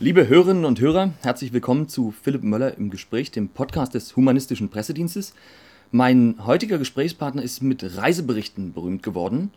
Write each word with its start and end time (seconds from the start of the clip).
Liebe 0.00 0.26
Hörerinnen 0.26 0.64
und 0.64 0.80
Hörer, 0.80 1.10
herzlich 1.22 1.52
willkommen 1.52 1.88
zu 1.88 2.10
Philipp 2.10 2.42
Möller 2.42 2.76
im 2.76 2.90
Gespräch, 2.90 3.30
dem 3.30 3.48
Podcast 3.48 3.94
des 3.94 4.16
Humanistischen 4.16 4.68
Pressedienstes. 4.68 5.36
Mein 5.92 6.34
heutiger 6.44 6.78
Gesprächspartner 6.78 7.42
ist 7.44 7.62
mit 7.62 7.96
Reiseberichten 7.96 8.72
berühmt 8.72 9.04
geworden 9.04 9.52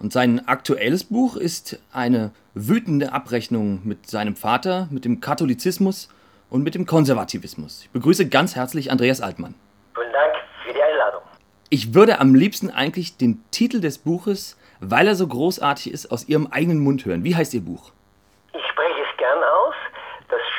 und 0.00 0.12
sein 0.12 0.48
aktuelles 0.48 1.04
Buch 1.04 1.36
ist 1.36 1.78
eine 1.92 2.32
wütende 2.52 3.12
Abrechnung 3.12 3.80
mit 3.84 4.10
seinem 4.10 4.34
Vater, 4.34 4.88
mit 4.90 5.04
dem 5.04 5.20
Katholizismus 5.20 6.08
und 6.50 6.64
mit 6.64 6.74
dem 6.74 6.84
Konservativismus. 6.84 7.82
Ich 7.84 7.90
begrüße 7.90 8.28
ganz 8.28 8.56
herzlich 8.56 8.90
Andreas 8.90 9.20
Altmann. 9.20 9.54
Vielen 9.94 10.12
Dank 10.12 10.34
für 10.66 10.74
die 10.74 10.82
Einladung. 10.82 11.22
Ich 11.70 11.94
würde 11.94 12.18
am 12.18 12.34
liebsten 12.34 12.70
eigentlich 12.70 13.18
den 13.18 13.40
Titel 13.52 13.80
des 13.80 13.98
Buches, 13.98 14.58
weil 14.80 15.06
er 15.06 15.14
so 15.14 15.28
großartig 15.28 15.92
ist, 15.92 16.10
aus 16.10 16.28
Ihrem 16.28 16.48
eigenen 16.48 16.80
Mund 16.80 17.04
hören. 17.04 17.22
Wie 17.22 17.36
heißt 17.36 17.54
Ihr 17.54 17.60
Buch? 17.60 17.92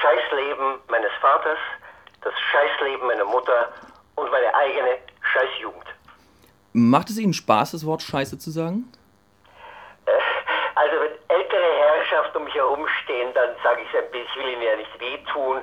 Scheißleben 0.07 0.79
meines 0.87 1.11
Vaters, 1.27 1.59
das 2.21 2.33
Scheißleben 2.51 3.05
meiner 3.05 3.25
Mutter 3.25 3.69
und 4.15 4.31
meine 4.31 4.53
eigene 4.55 4.97
Scheißjugend. 5.33 5.85
Macht 6.71 7.09
es 7.09 7.17
Ihnen 7.17 7.33
Spaß, 7.33 7.71
das 7.71 7.85
Wort 7.85 8.01
Scheiße 8.01 8.37
zu 8.39 8.49
sagen? 8.49 8.91
Äh, 10.05 10.11
also 10.75 10.95
wenn 11.01 11.37
ältere 11.37 11.69
Herrschaften 11.79 12.37
um 12.37 12.43
mich 12.45 12.55
herumstehen, 12.55 13.33
dann 13.33 13.49
sage 13.61 13.81
ich 13.81 13.93
es 13.93 14.03
ein 14.03 14.11
bisschen, 14.11 14.27
ich 14.27 14.35
will 14.37 14.53
ihnen 14.53 14.61
ja 14.61 14.75
nicht 14.77 14.99
wehtun, 14.99 15.59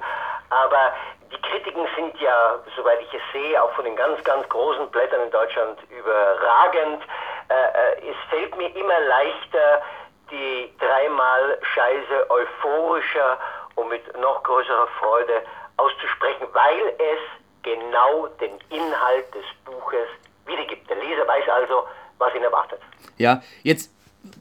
aber 0.51 0.93
die 1.33 1.41
Kritiken 1.41 1.87
sind 1.97 2.21
ja, 2.21 2.59
soweit 2.77 3.01
ich 3.01 3.15
es 3.15 3.23
sehe, 3.33 3.63
auch 3.63 3.73
von 3.73 3.85
den 3.85 3.97
ganz, 3.97 4.23
ganz 4.25 4.47
großen 4.49 4.91
Blättern 4.91 5.23
in 5.23 5.31
Deutschland 5.31 5.79
überragend. 5.91 7.03
Äh, 7.49 7.55
äh 7.55 8.11
es 8.11 8.17
fällt 8.29 8.57
mir 8.57 8.69
immer 8.77 9.01
leichter, 9.01 9.83
die 10.31 10.73
dreimal 10.79 11.59
Scheiße 11.63 12.31
euphorischer 12.31 13.39
und 13.77 13.89
mit 13.89 14.03
noch 14.21 14.43
größerer 14.43 14.89
Freude 15.01 15.43
auszusprechen, 15.77 16.47
weil 16.53 16.95
es 16.99 17.21
genau 17.63 18.29
den 18.41 18.53
Inhalt 18.71 19.35
des 19.35 19.45
Buches 19.65 20.07
wiedergibt. 20.47 20.89
Der 20.89 20.97
Leser 20.97 21.27
weiß 21.27 21.49
also, 21.49 21.85
was 22.19 22.35
ihn 22.35 22.43
erwartet. 22.43 22.81
Ja, 23.17 23.43
jetzt 23.63 23.91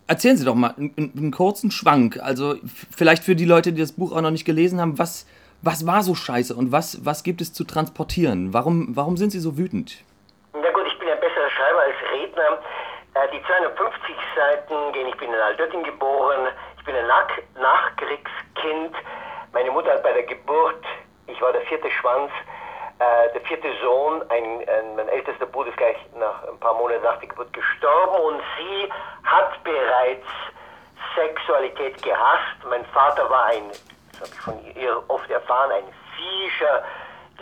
erzählen 0.08 0.38
Sie 0.38 0.46
doch 0.46 0.56
mal 0.56 0.74
einen, 0.78 0.94
einen, 0.98 1.32
kurzen 1.32 1.72
Schwank. 1.72 2.20
Also 2.22 2.56
vielleicht 2.96 3.24
für 3.24 3.36
die 3.36 3.46
Leute, 3.46 3.74
die 3.74 3.82
das 3.82 3.94
Buch 3.94 4.12
auch 4.12 4.22
noch 4.22 4.32
nicht 4.32 4.46
gelesen 4.46 4.80
haben, 4.80 5.00
was, 5.00 5.28
was 5.62 5.86
war 5.86 6.04
so 6.04 6.16
scheiße 6.16 6.56
und 6.56 6.72
was, 6.72 7.06
was 7.06 7.24
gibt 7.24 7.42
es 7.42 7.54
zu 7.54 7.64
transportieren? 7.64 8.54
Warum, 8.54 8.96
warum 8.96 9.18
sind 9.18 9.32
Sie 9.32 9.40
so 9.40 9.58
wütend? 9.58 10.04
Na 10.54 10.72
gut, 10.72 10.86
ich 10.88 11.00
bin 11.00 11.10
ein 11.10 11.20
besserer 11.20 11.50
Schreiber 11.50 11.80
als 11.80 11.96
Redner. 12.14 12.60
Äh, 13.16 13.28
die 13.34 13.44
250 13.46 14.16
Seiten 14.36 14.94
gehen, 14.94 15.08
ich 15.08 15.18
bin 15.18 15.30
in 15.30 15.40
Altötting 15.40 15.84
geboren, 15.84 16.48
ich 16.84 16.88
bin 16.88 16.98
ein 16.98 17.08
Nach 17.08 17.30
Nachkriegskind. 17.56 18.94
Meine 19.54 19.72
Mutter 19.72 19.94
hat 19.94 20.04
bei 20.04 20.12
der 20.12 20.24
Geburt, 20.24 20.84
ich 21.28 21.42
war 21.42 21.54
der 21.54 21.62
vierte 21.62 21.90
Schwanz, 21.90 22.30
äh, 23.00 23.32
der 23.32 23.40
vierte 23.44 23.70
Sohn, 23.82 24.22
ein, 24.24 24.68
ein, 24.68 24.96
mein 24.98 25.08
ältester 25.08 25.46
Bruder 25.46 25.70
ist 25.70 25.78
gleich 25.78 25.96
nach 26.20 26.46
ein 26.46 26.60
paar 26.60 26.74
Monaten 26.74 27.02
nach 27.02 27.18
der 27.20 27.30
Geburt 27.30 27.54
gestorben 27.54 28.16
und 28.26 28.42
sie 28.58 28.92
hat 29.24 29.64
bereits 29.64 30.28
Sexualität 31.16 32.04
gehasst. 32.04 32.58
Mein 32.70 32.84
Vater 32.88 33.30
war 33.30 33.46
ein, 33.46 33.64
das 34.20 34.20
habe 34.20 34.30
ich 34.34 34.42
von 34.42 34.76
ihr 34.76 35.02
oft 35.08 35.32
erfahren, 35.32 35.72
ein 35.72 35.86
fiescher 36.18 36.84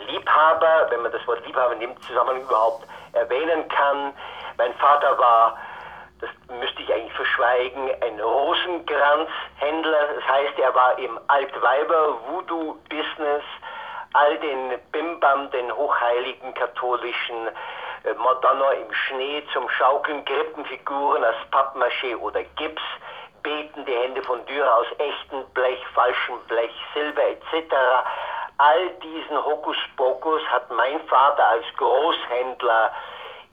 Liebhaber, 0.06 0.86
wenn 0.90 1.02
man 1.02 1.10
das 1.10 1.26
Wort 1.26 1.44
Liebhaber 1.44 1.72
in 1.72 1.80
dem 1.80 2.00
Zusammenhang 2.02 2.42
überhaupt 2.42 2.86
erwähnen 3.12 3.66
kann. 3.70 4.14
Mein 4.56 4.72
Vater 4.74 5.18
war 5.18 5.58
das 6.22 6.30
müsste 6.60 6.80
ich 6.82 6.94
eigentlich 6.94 7.12
verschweigen, 7.14 7.90
ein 8.00 8.20
Rosenkranzhändler. 8.20 10.14
Das 10.14 10.28
heißt, 10.28 10.56
er 10.58 10.72
war 10.74 10.98
im 10.98 11.20
Altweiber-Voodoo-Business, 11.26 13.42
all 14.14 14.38
den 14.38 14.78
Bimbam, 14.92 15.50
den 15.50 15.70
hochheiligen 15.72 16.54
katholischen 16.54 17.48
äh, 18.04 18.14
Madonna 18.14 18.70
im 18.70 18.90
Schnee 18.92 19.42
zum 19.52 19.68
Schaukeln, 19.68 20.24
Krippenfiguren 20.24 21.24
aus 21.24 21.34
Pappmaché 21.50 22.16
oder 22.16 22.44
Gips, 22.56 22.82
betende 23.42 23.92
Hände 23.92 24.22
von 24.22 24.46
Dürer 24.46 24.76
aus 24.76 24.86
echtem 24.98 25.44
Blech, 25.54 25.84
falschem 25.94 26.38
Blech, 26.46 26.70
Silber 26.94 27.30
etc. 27.30 27.74
All 28.58 28.90
diesen 29.02 29.44
Hokuspokus 29.44 30.42
hat 30.52 30.70
mein 30.70 31.00
Vater 31.08 31.48
als 31.48 31.64
Großhändler 31.78 32.92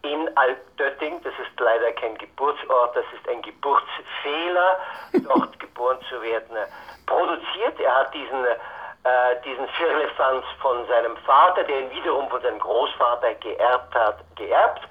in 0.02 0.30
Altötting, 0.38 1.22
das 1.24 1.34
ist 1.34 1.60
leider 1.60 1.92
kein 1.94 2.18
Geburtsort, 2.18 2.96
das 2.96 3.06
ist 3.14 3.28
ein 3.30 3.42
Geburtsfehler, 3.42 4.80
dort 5.28 5.60
geboren 5.60 5.98
zu 6.10 6.22
werden, 6.22 6.58
produziert. 7.06 7.80
Er 7.80 7.96
hat 7.96 8.14
diesen, 8.14 8.46
äh, 8.46 9.42
diesen 9.44 9.68
Firlefanz 9.70 10.46
von 10.62 10.88
seinem 10.88 11.18
Vater, 11.18 11.64
der 11.64 11.82
ihn 11.82 11.92
wiederum 11.92 12.30
von 12.30 12.42
seinem 12.42 12.59
Großvater 12.59 13.34
geerbt 13.36 13.94
hat, 13.94 14.18
geerbt. 14.36 14.82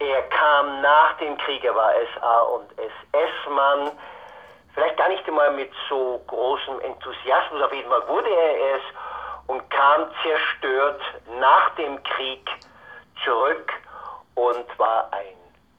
Er 0.00 0.22
kam 0.22 0.80
nach 0.82 1.16
dem 1.18 1.38
Krieg, 1.38 1.64
er 1.64 1.74
war 1.74 1.92
SA 2.14 2.40
und 2.40 2.66
SS-Mann, 2.78 3.92
vielleicht 4.74 4.96
gar 4.96 5.08
nicht 5.08 5.26
einmal 5.28 5.52
mit 5.52 5.70
so 5.88 6.20
großem 6.26 6.80
Enthusiasmus, 6.80 7.62
auf 7.62 7.72
jeden 7.72 7.88
Fall 7.88 8.08
wurde 8.08 8.28
er 8.28 8.76
es 8.76 8.82
und 9.46 9.70
kam 9.70 10.10
zerstört 10.22 11.00
nach 11.38 11.70
dem 11.76 12.02
Krieg 12.02 12.48
zurück 13.24 13.72
und 14.34 14.78
war 14.78 15.08
ein 15.12 15.36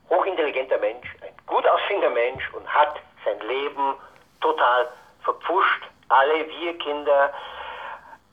hochintelligenter 0.09 0.77
Mensch, 0.77 1.07
ein 1.21 1.33
gut 1.47 1.67
aussehender 1.67 2.09
Mensch 2.09 2.43
und 2.53 2.67
hat 2.67 2.95
sein 3.23 3.39
Leben 3.47 3.95
total 4.41 4.87
verpfuscht. 5.23 5.83
Alle 6.09 6.47
wir 6.47 6.77
Kinder. 6.77 7.33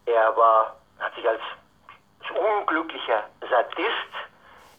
Er 0.07 0.37
war, 0.37 0.77
hat 0.99 1.15
sich 1.15 1.27
als, 1.29 1.41
als 2.21 2.39
unglücklicher 2.39 3.25
Sadist 3.49 4.13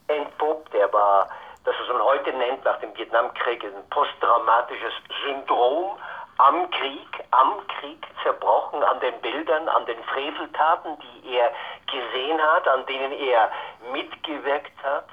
entpuppt. 0.07 0.73
Er 0.75 0.91
war, 0.93 1.29
das 1.63 1.75
was 1.79 1.87
man 1.89 2.03
heute 2.03 2.31
nennt, 2.33 2.63
nach 2.63 2.79
dem 2.79 2.95
Vietnamkrieg, 2.95 3.63
ein 3.63 3.89
posttraumatisches 3.89 4.93
Syndrom 5.25 5.97
am 6.37 6.69
Krieg, 6.71 7.23
am 7.31 7.65
Krieg 7.67 8.05
zerbrochen, 8.23 8.83
an 8.83 8.99
den 8.99 9.19
Bildern, 9.21 9.67
an 9.69 9.85
den 9.85 10.01
Freveltaten, 10.05 10.97
die 10.99 11.35
er 11.35 11.51
gesehen 11.85 12.41
hat, 12.41 12.67
an 12.67 12.85
denen 12.85 13.11
er 13.13 13.51
mitgewirkt 13.91 14.83
hat 14.83 15.07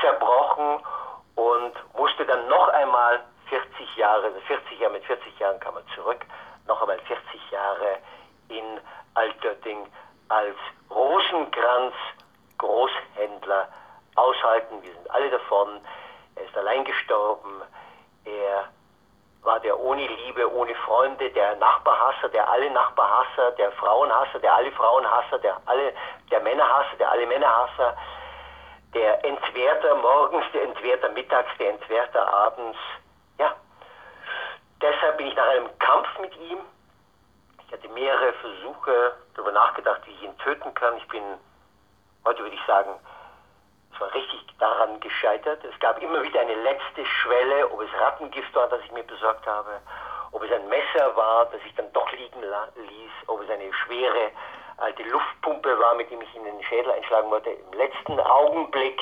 zerbrochen 0.00 0.80
und 1.36 1.72
musste 1.96 2.26
dann 2.26 2.48
noch 2.48 2.68
einmal 2.68 3.20
40 3.48 3.96
Jahre, 3.96 4.24
also 4.24 4.40
40 4.40 4.80
Jahre, 4.80 4.92
mit 4.92 5.04
40 5.04 5.38
Jahren 5.38 5.60
kam 5.60 5.76
er 5.76 5.86
zurück, 5.94 6.24
noch 6.66 6.80
einmal 6.80 6.98
40 7.00 7.50
Jahre 7.50 7.98
in 8.48 8.80
Altötting 9.14 9.86
als 10.28 10.56
Rosenkranz 10.90 11.94
Großhändler 12.58 13.68
aushalten. 14.14 14.82
Wir 14.82 14.92
sind 14.92 15.10
alle 15.10 15.30
davon. 15.30 15.80
Er 16.36 16.44
ist 16.44 16.56
allein 16.56 16.84
gestorben. 16.84 17.62
Er 18.24 18.68
war 19.42 19.58
der 19.60 19.78
ohne 19.78 20.06
Liebe, 20.06 20.52
ohne 20.52 20.74
Freunde, 20.86 21.30
der 21.30 21.56
Nachbarhasser, 21.56 22.28
der 22.28 22.48
alle 22.48 22.70
Nachbarhasser, 22.70 23.50
der 23.52 23.72
Frauenhasser, 23.72 24.38
der 24.38 24.54
alle 24.54 24.70
Frauenhasser, 24.72 25.38
der 25.38 25.60
alle, 25.66 25.92
der 26.30 26.40
Männerhasser, 26.40 26.96
der 26.98 27.10
alle 27.10 27.26
Männerhasser 27.26 27.96
der 28.94 29.24
Entwerter 29.24 29.94
morgens, 29.96 30.44
der 30.52 30.64
Entwerter 30.64 31.08
mittags, 31.10 31.50
der 31.58 31.70
Entwerter 31.70 32.32
abends. 32.32 32.78
Ja, 33.38 33.54
deshalb 34.80 35.16
bin 35.16 35.28
ich 35.28 35.36
nach 35.36 35.48
einem 35.48 35.78
Kampf 35.78 36.08
mit 36.20 36.36
ihm. 36.36 36.58
Ich 37.66 37.72
hatte 37.72 37.88
mehrere 37.88 38.32
Versuche 38.34 39.14
darüber 39.34 39.52
nachgedacht, 39.52 40.02
wie 40.04 40.10
ich 40.10 40.22
ihn 40.22 40.36
töten 40.38 40.74
kann. 40.74 40.96
Ich 40.98 41.08
bin, 41.08 41.22
heute 42.24 42.42
würde 42.42 42.54
ich 42.54 42.66
sagen, 42.66 42.90
es 43.92 44.00
war 44.00 44.12
richtig 44.14 44.44
daran 44.58 45.00
gescheitert. 45.00 45.64
Es 45.64 45.78
gab 45.80 46.00
immer 46.02 46.22
wieder 46.22 46.40
eine 46.40 46.54
letzte 46.54 47.04
Schwelle, 47.04 47.70
ob 47.70 47.80
es 47.80 48.00
Rattengift 48.00 48.54
war, 48.54 48.68
das 48.68 48.80
ich 48.84 48.92
mir 48.92 49.04
besorgt 49.04 49.46
habe, 49.46 49.80
ob 50.32 50.42
es 50.42 50.52
ein 50.52 50.68
Messer 50.68 51.14
war, 51.16 51.46
das 51.46 51.60
ich 51.66 51.74
dann 51.74 51.92
doch 51.92 52.10
liegen 52.12 52.40
ließ, 52.40 53.12
ob 53.26 53.42
es 53.42 53.50
eine 53.50 53.72
schwere 53.72 54.30
alte 54.78 55.02
Luftpumpe 55.04 55.78
war, 55.78 55.94
mit 55.94 56.10
dem 56.10 56.20
ich 56.22 56.34
in 56.34 56.44
den 56.44 56.62
Schädel 56.64 56.90
einschlagen 56.92 57.30
wollte. 57.30 57.50
Im 57.50 57.72
letzten 57.78 58.18
Augenblick 58.20 59.00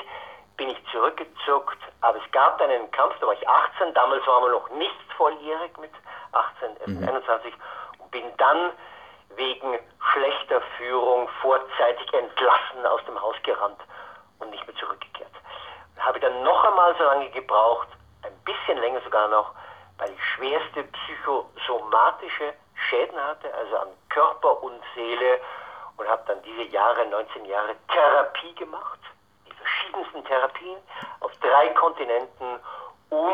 bin 0.57 0.69
ich 0.69 0.79
zurückgezuckt, 0.93 1.79
aber 2.03 2.19
es 2.19 2.33
gab 2.33 2.59
dann 2.59 2.71
einen 2.71 2.91
Kampf, 2.91 3.15
da 3.21 3.27
war 3.27 3.35
ich 3.35 3.49
18, 3.49 3.95
damals 3.95 4.27
waren 4.27 4.45
wir 4.45 4.51
noch 4.51 4.69
nicht 4.71 5.13
volljährig 5.17 5.77
mit 5.79 5.93
18, 6.33 6.97
mhm. 6.99 7.09
21 7.09 7.55
und 7.99 8.11
bin 8.11 8.25
dann 8.37 8.73
wegen 9.37 9.79
schlechter 10.13 10.61
Führung 10.77 11.29
vorzeitig 11.41 12.13
entlassen 12.13 12.85
aus 12.85 13.01
dem 13.07 13.21
Haus 13.21 13.37
gerannt 13.43 13.81
und 14.41 14.51
nicht 14.51 14.67
mehr 14.67 14.77
zurückgekehrt. 14.77 15.33
Habe 15.99 16.21
dann 16.21 16.43
noch 16.43 16.65
einmal 16.65 16.95
so 16.97 17.05
lange 17.05 17.31
gebraucht, 17.31 17.89
ein 18.23 18.37
bisschen 18.45 18.79
länger 18.79 19.01
sogar 19.03 19.29
noch, 19.29 19.53
weil 19.99 20.11
ich 20.11 20.25
schwerste 20.35 20.85
psychosomatische 20.85 22.55
Schäden 22.89 23.19
hatte, 23.23 23.53
also 23.55 23.77
an 23.79 23.89
Körper 24.09 24.63
und 24.63 24.81
Seele 24.95 25.41
und 25.97 26.09
habe 26.09 26.23
dann 26.27 26.43
diese 26.43 26.63
Jahre, 26.63 27.07
19 27.07 27.45
Jahre 27.45 27.77
Therapie 27.93 28.55
gemacht, 28.55 28.99
die 29.47 29.53
verschiedensten 29.53 30.25
Therapien 30.25 30.79
auf 31.21 31.31
drei 31.41 31.69
Kontinenten, 31.71 32.59
um 33.11 33.33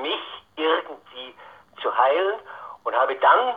mich 0.00 0.44
irgendwie 0.56 1.34
zu 1.80 1.96
heilen 1.96 2.40
und 2.84 2.94
habe 2.94 3.14
dann 3.16 3.54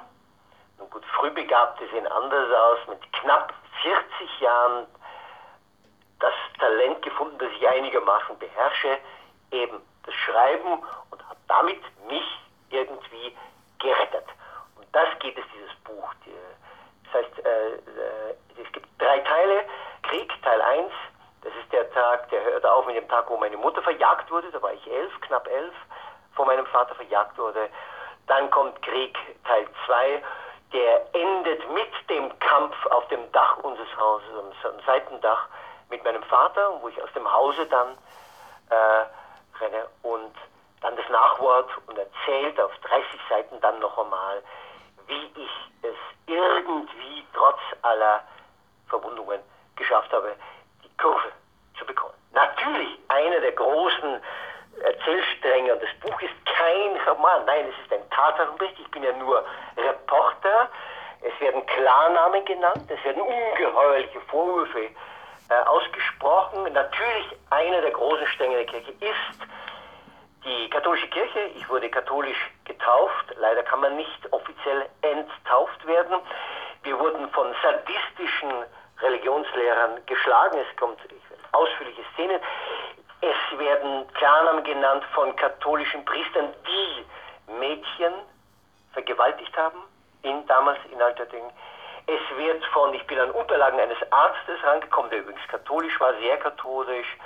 Nun 0.78 0.90
gut, 0.90 1.06
Frühbegabte 1.06 1.88
sehen 1.90 2.08
anders 2.08 2.52
aus. 2.52 2.80
Mit 2.88 3.14
knapp 3.14 3.54
40 3.82 4.40
Jahren 4.42 4.88
Talent 6.66 7.00
gefunden, 7.04 7.38
das 7.38 7.52
ich 7.52 7.68
einigermaßen 7.68 8.40
beherrsche, 8.40 8.98
eben 9.52 9.82
das 10.04 10.16
Schreiben 10.16 10.82
und 11.12 11.30
hat 11.30 11.38
damit 11.48 11.80
mich 12.08 12.40
irgendwie 12.72 13.38
gerettet. 13.78 14.26
Und 14.76 14.88
das 14.92 15.08
geht 15.20 15.38
es, 15.38 15.44
dieses 15.54 15.76
Buch. 15.84 16.12
Das 17.06 17.24
heißt, 17.24 17.46
äh, 17.46 17.74
äh, 17.76 18.64
es 18.64 18.72
gibt 18.72 18.88
drei 18.98 19.20
Teile. 19.20 19.64
Krieg, 20.02 20.32
Teil 20.42 20.60
1, 20.60 20.92
das 21.44 21.54
ist 21.62 21.72
der 21.72 21.92
Tag, 21.92 22.30
der 22.32 22.44
hört 22.44 22.66
auf 22.66 22.88
mit 22.88 22.96
dem 22.96 23.08
Tag, 23.10 23.30
wo 23.30 23.38
meine 23.38 23.58
Mutter 23.58 23.84
verjagt 23.84 24.32
wurde, 24.32 24.50
da 24.52 24.60
war 24.62 24.74
ich 24.74 24.92
elf, 24.92 25.14
knapp 25.22 25.48
elf, 25.48 25.74
vor 26.34 26.48
meinem 26.48 26.66
Vater 26.68 26.96
verjagt 26.96 27.38
wurde. 27.38 27.70
Dann 28.26 28.50
kommt 28.50 28.82
Krieg, 28.82 29.16
Teil 29.46 29.68
2, 29.86 30.24
der 30.74 31.16
endet 31.16 31.72
mit 31.72 32.10
dem 32.10 32.38
Kampf 32.40 32.86
auf 32.88 33.08
dem 33.10 33.32
Dach 33.32 33.58
unseres 33.58 33.96
Hauses, 34.00 34.28
am 34.64 34.80
Seitendach 34.86 35.48
mit 35.90 36.04
meinem 36.04 36.24
Vater, 36.24 36.82
wo 36.82 36.90
ich 36.90 37.02
aus 37.02 37.12
dem 37.14 37.32
Hause 37.32 37.66
dann 37.68 37.98
äh, 38.70 39.64
renne 39.64 39.88
und 40.04 40.36
dann 40.82 40.96
das 40.96 41.10
Nachwort 41.10 41.70
und 41.88 41.98
erzählt 41.98 42.60
auf 42.60 42.72
30 42.80 43.20
Seiten 43.30 43.60
dann 43.62 43.80
noch 43.80 43.98
einmal, 43.98 44.42
wie 45.08 45.32
ich 45.36 45.52
es 45.82 45.96
irgendwie 46.28 47.26
trotz 47.34 47.60
aller 47.82 48.24
Verwundungen 48.88 49.40
geschafft 49.76 50.12
habe, 50.14 50.36
die 50.84 50.98
Kurve 50.98 51.32
zu 51.78 51.86
bekommen. 51.86 52.14
Natürlich 52.32 53.00
einer 53.08 53.40
der 53.40 53.54
großen 53.54 54.22
Erzählstränge 54.84 55.74
und 55.74 55.82
das 55.82 55.94
Buch 56.02 56.22
ist 56.22 56.34
kein 56.46 56.98
Roman, 57.08 57.46
nein, 57.46 57.66
es 57.70 57.86
ist 57.86 57.94
ein 57.94 58.10
Tatsachenbericht. 58.10 58.80
Ich 58.80 58.92
bin 58.92 59.04
ja 59.04 59.14
nur 59.14 59.44
Reporter. 59.78 60.70
Es 61.22 61.40
werden 61.40 61.66
Klarnamen 61.66 62.46
genannt, 62.46 62.84
es 62.88 63.04
werden 63.04 63.22
ungeheuerliche 63.22 64.22
Vorwürfe 64.22 64.80
äh, 64.80 64.90
ausgesprochen. 65.50 66.74
Natürlich 66.74 67.26
einer 67.50 67.82
der 67.82 67.92
großen 67.92 68.28
Stränge 68.28 68.56
der 68.56 68.66
Kirche 68.66 68.92
ist 68.92 69.50
die 70.46 70.70
katholische 70.70 71.08
Kirche. 71.08 71.40
Ich 71.56 71.68
wurde 71.70 71.90
katholisch 71.90 72.38
getauft. 72.66 73.36
Leider 73.38 73.64
kann 73.64 73.82
man 73.82 73.96
nicht 73.96 74.32
offiziell 74.32 74.88
enttauft 75.02 75.86
werden. 75.88 76.18
Wir 76.84 76.98
wurden 77.00 77.30
von 77.30 77.54
sadistischen 77.64 78.52
Religionslehrern 79.02 80.06
geschlagen. 80.06 80.58
Es 80.60 80.78
kommt 80.78 81.00
ausführliche 81.52 82.04
Szenen. 82.14 82.40
Es 83.22 83.58
werden 83.58 84.08
Klarnamen 84.14 84.64
genannt 84.64 85.04
von 85.14 85.36
katholischen 85.36 86.06
Priestern, 86.06 86.54
die 86.68 87.52
Mädchen 87.54 88.14
vergewaltigt 88.94 89.56
haben, 89.58 89.80
in, 90.22 90.46
damals 90.48 90.80
in 90.92 91.02
Alterding. 91.02 91.50
Es 92.08 92.38
wird 92.38 92.64
von, 92.66 92.94
ich 92.94 93.06
bin 93.08 93.20
an 93.20 93.32
Unterlagen 93.32 93.80
eines 93.80 93.98
Arztes 94.12 94.64
rangekommen, 94.64 95.10
der 95.10 95.20
übrigens 95.20 95.48
katholisch 95.48 96.00
war, 96.00 96.14
sehr 96.20 96.38
katholisch, 96.38 97.18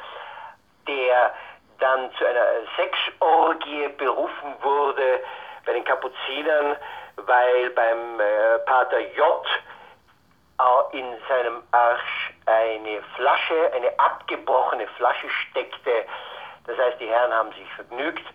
der 0.87 1.33
dann 1.79 2.11
zu 2.17 2.25
einer 2.25 2.45
Sexorgie 2.77 3.89
berufen 3.97 4.55
wurde 4.61 5.19
bei 5.65 5.73
den 5.73 5.83
Kapuzinern, 5.83 6.77
weil 7.17 7.69
beim 7.71 8.19
äh, 8.19 8.59
Pater 8.65 8.99
J 8.99 9.45
in 10.91 11.05
seinem 11.27 11.63
Arsch 11.71 12.33
eine 12.45 13.01
Flasche, 13.15 13.71
eine 13.73 13.97
abgebrochene 13.99 14.87
Flasche 14.97 15.29
steckte. 15.29 16.05
Das 16.65 16.77
heißt, 16.77 16.99
die 16.99 17.07
Herren 17.07 17.33
haben 17.33 17.51
sich 17.53 17.71
vergnügt 17.75 18.25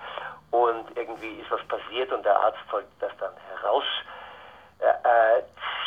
und 0.51 0.97
irgendwie 0.97 1.41
ist 1.41 1.51
was 1.51 1.63
passiert 1.65 2.13
und 2.13 2.25
der 2.25 2.39
Arzt 2.39 2.59
sollte 2.71 2.89
das 3.01 3.13
dann 3.19 3.35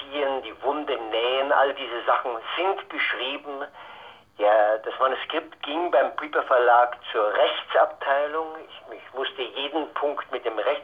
herausziehen, 0.08 0.42
die 0.44 0.64
Wunde 0.64 0.98
nähen, 1.12 1.52
all 1.52 1.74
diese 1.74 2.04
Sachen 2.06 2.32
sind 2.56 2.90
beschrieben. 2.90 3.66
Ja, 4.38 4.78
das 4.78 4.94
Manuskript 5.00 5.62
ging 5.64 5.90
beim 5.92 6.16
Piper 6.16 6.44
Verlag 6.44 6.96
zur 7.12 7.34
Rechtsabteilung. 7.34 8.48
Ich, 8.68 8.98
ich 8.98 9.14
musste 9.14 9.42
jeden 9.42 9.92
Punkt 9.94 10.32
mit 10.32 10.46
dem 10.46 10.58
Recht, 10.60 10.84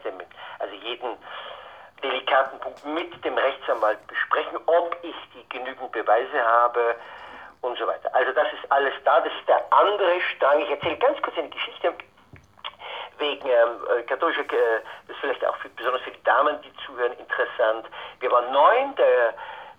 also 0.60 0.74
jeden 0.76 1.18
delikaten 2.02 2.60
Punkt 2.60 2.84
mit 2.86 3.24
dem 3.24 3.38
Rechtsanwalt 3.38 4.06
besprechen, 4.08 4.58
ob 4.66 4.98
ich 5.04 5.16
die 5.36 5.48
genügend 5.50 5.92
Beweise 5.92 6.44
habe 6.44 6.96
und 7.62 7.78
so 7.78 7.88
weiter. 7.88 8.14
Also 8.14 8.32
das 8.34 8.48
ist 8.54 8.72
alles 8.72 8.94
da. 9.06 9.22
Das 9.22 9.32
ist 9.40 9.48
der 9.48 9.62
andere 9.72 10.20
Strang. 10.36 10.60
Ich 10.62 10.70
erzähle 10.72 10.98
ganz 10.98 11.22
kurz 11.22 11.38
eine 11.38 11.50
Geschichte 11.50 11.94
wegen 13.18 13.48
ähm, 13.48 13.88
äh, 13.98 14.04
katholischer, 14.04 14.42
äh, 14.42 15.12
ist 15.12 15.20
vielleicht 15.20 15.46
auch 15.46 15.56
für, 15.58 15.70
besonders 15.70 16.02
für 16.02 16.12
die 16.12 16.24
Damen, 16.24 16.62
die 16.62 16.74
zuhören, 16.86 17.14
interessant. 17.14 17.88
Wir 18.20 18.32
waren 18.32 18.52
neun, 18.52 18.96
der 18.96 19.34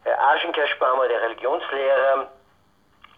Herr 0.05 0.23
Aschenkerschbaumer, 0.29 1.09
der 1.09 1.23
Religionslehrer, 1.23 2.29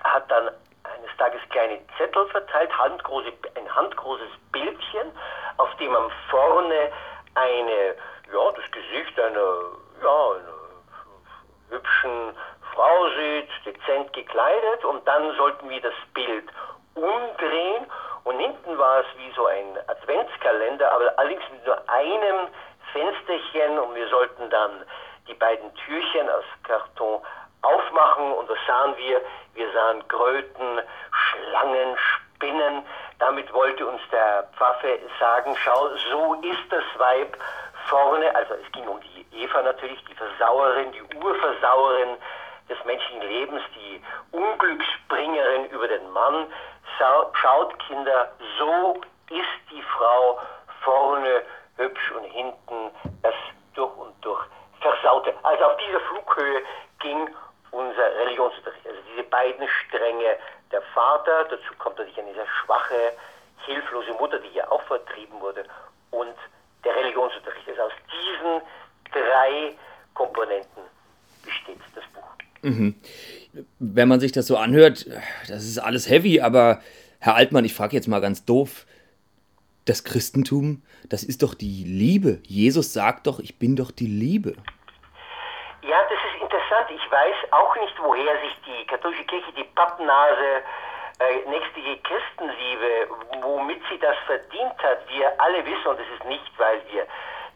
hat 0.04 0.30
dann 0.30 0.48
eines 0.84 1.16
Tages 1.18 1.40
kleine 1.50 1.80
Zettel 1.98 2.26
verteilt, 2.28 2.76
handgroße, 2.76 3.32
ein 3.56 3.74
handgroßes 3.74 4.30
Bildchen, 4.52 5.10
auf 5.56 5.74
dem 5.76 5.92
man 5.92 6.10
vorne 6.30 6.92
eine, 7.34 7.94
ja, 8.32 8.52
das 8.54 8.70
Gesicht 8.70 9.18
einer, 9.18 9.58
ja, 10.02 10.30
einer 10.32 10.56
hübschen 11.70 12.36
Frau 12.72 13.08
sieht, 13.08 13.48
dezent 13.64 14.12
gekleidet 14.12 14.84
und 14.84 15.06
dann 15.08 15.34
sollten 15.36 15.68
wir 15.68 15.80
das 15.80 15.94
Bild 16.14 16.48
umdrehen 16.94 17.86
und 18.26 18.40
hinten 18.40 18.76
war 18.76 19.00
es 19.00 19.06
wie 19.18 19.32
so 19.36 19.46
ein 19.46 19.78
Adventskalender, 19.86 20.90
aber 20.90 21.16
allerdings 21.16 21.44
mit 21.52 21.64
nur 21.64 21.78
einem 21.88 22.48
Fensterchen 22.92 23.78
und 23.78 23.94
wir 23.94 24.08
sollten 24.08 24.50
dann 24.50 24.84
die 25.28 25.34
beiden 25.34 25.72
Türchen 25.76 26.28
aus 26.28 26.44
Karton 26.64 27.22
aufmachen 27.62 28.32
und 28.32 28.48
was 28.48 28.58
sahen 28.66 28.96
wir? 28.96 29.20
Wir 29.54 29.72
sahen 29.72 30.06
Kröten, 30.08 30.80
Schlangen, 31.12 31.96
Spinnen. 31.96 32.82
Damit 33.20 33.52
wollte 33.52 33.86
uns 33.86 34.02
der 34.10 34.48
Pfaffe 34.58 34.98
sagen, 35.20 35.56
schau, 35.62 35.88
so 36.10 36.34
ist 36.42 36.66
das 36.70 36.84
Weib 36.98 37.38
vorne, 37.88 38.34
also 38.34 38.54
es 38.54 38.72
ging 38.72 38.88
um 38.88 39.00
die 39.02 39.24
Eva 39.40 39.62
natürlich, 39.62 40.04
die 40.06 40.14
Versauerin, 40.14 40.90
die 40.90 41.16
Urversauerin 41.16 42.16
des 42.68 42.76
menschlichen 42.84 43.22
Lebens, 43.22 43.62
die 43.74 44.02
Unglücksbringerin 44.32 45.66
über 45.70 45.88
den 45.88 46.10
Mann. 46.10 46.46
Schaut, 46.98 47.78
Kinder, 47.86 48.32
so 48.58 49.00
ist 49.30 49.70
die 49.70 49.82
Frau 49.82 50.40
vorne 50.82 51.42
hübsch 51.76 52.12
und 52.12 52.24
hinten 52.24 52.90
das 53.22 53.34
durch 53.74 53.94
und 53.96 54.14
durch 54.24 54.44
Versaute. 54.80 55.34
Also 55.42 55.64
auf 55.64 55.76
dieser 55.76 56.00
Flughöhe 56.00 56.62
ging 57.00 57.28
unser 57.70 58.16
Religionsunterricht. 58.18 58.86
Also 58.86 59.00
diese 59.12 59.22
beiden 59.24 59.68
Stränge, 59.68 60.36
der 60.72 60.82
Vater, 60.94 61.44
dazu 61.44 61.74
kommt 61.78 61.98
natürlich 61.98 62.18
eine 62.18 62.34
sehr 62.34 62.46
schwache, 62.46 63.12
hilflose 63.66 64.12
Mutter, 64.14 64.38
die 64.38 64.54
ja 64.54 64.68
auch 64.70 64.82
vertrieben 64.82 65.40
wurde, 65.40 65.64
und 66.10 66.34
der 66.84 66.94
Religionsunterricht. 66.96 67.68
Also 67.68 67.82
aus 67.82 67.92
diesen 68.10 68.62
drei 69.12 69.76
Komponenten. 70.14 70.95
Mhm. 72.66 72.94
Wenn 73.78 74.08
man 74.08 74.18
sich 74.18 74.32
das 74.32 74.48
so 74.48 74.56
anhört, 74.56 75.06
das 75.48 75.64
ist 75.64 75.78
alles 75.78 76.10
heavy, 76.10 76.40
aber 76.40 76.80
Herr 77.20 77.36
Altmann, 77.36 77.64
ich 77.64 77.74
frage 77.74 77.94
jetzt 77.94 78.08
mal 78.08 78.20
ganz 78.20 78.44
doof, 78.44 78.86
das 79.84 80.02
Christentum, 80.02 80.82
das 81.08 81.22
ist 81.22 81.44
doch 81.44 81.54
die 81.54 81.84
Liebe. 81.84 82.40
Jesus 82.42 82.92
sagt 82.92 83.28
doch, 83.28 83.38
ich 83.38 83.58
bin 83.60 83.76
doch 83.76 83.92
die 83.92 84.08
Liebe. 84.08 84.56
Ja, 85.82 85.98
das 86.10 86.18
ist 86.26 86.42
interessant. 86.42 86.90
Ich 86.90 87.10
weiß 87.10 87.36
auch 87.52 87.76
nicht, 87.76 87.94
woher 88.02 88.34
sich 88.42 88.54
die 88.66 88.86
katholische 88.88 89.24
Kirche 89.24 89.52
die 89.56 89.64
Pappnase 89.76 90.66
äh, 91.20 91.48
nächstige 91.48 91.96
Christenliebe, 92.02 93.14
womit 93.42 93.80
sie 93.88 93.98
das 94.00 94.16
verdient 94.26 94.76
hat. 94.82 95.06
Wir 95.08 95.40
alle 95.40 95.64
wissen, 95.64 95.86
und 95.86 96.00
das 96.00 96.06
ist 96.18 96.26
nicht, 96.26 96.50
weil 96.58 96.82
wir, 96.90 97.06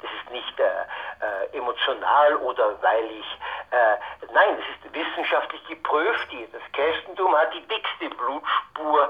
das 0.02 0.11
ist 0.11 0.30
nicht 0.30 0.61
äh, 0.61 0.64
äh, 0.64 1.57
emotional 1.57 2.37
oder 2.37 2.80
weil 2.83 3.04
ich, 3.11 3.38
äh, 3.71 3.97
nein, 4.33 4.57
das 4.57 4.66
ist 4.69 4.95
wissenschaftlich 4.95 5.64
geprüft. 5.69 6.28
Das 6.52 6.62
Christentum 6.73 7.37
hat 7.37 7.52
die 7.54 7.66
dickste 7.69 8.11
Blutspur 8.16 9.09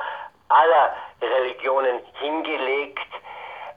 aller 0.48 0.94
Religionen 1.20 2.00
hingelegt. 2.14 3.08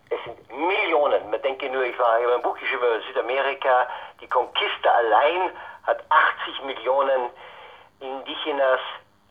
Es 0.09 0.23
sind 0.25 0.57
Millionen. 0.57 1.29
Man 1.29 1.41
denke 1.41 1.69
nur, 1.69 1.83
ich 1.83 1.97
war 1.97 2.19
über 2.19 2.35
ein 2.35 2.41
Buch 2.41 2.57
geschrieben 2.57 2.83
über 2.83 3.01
Südamerika. 3.01 3.87
Die 4.21 4.27
Conquista 4.27 4.91
allein 4.91 5.51
hat 5.85 6.03
80 6.09 6.63
Millionen 6.63 7.29
Indigenas 7.99 8.79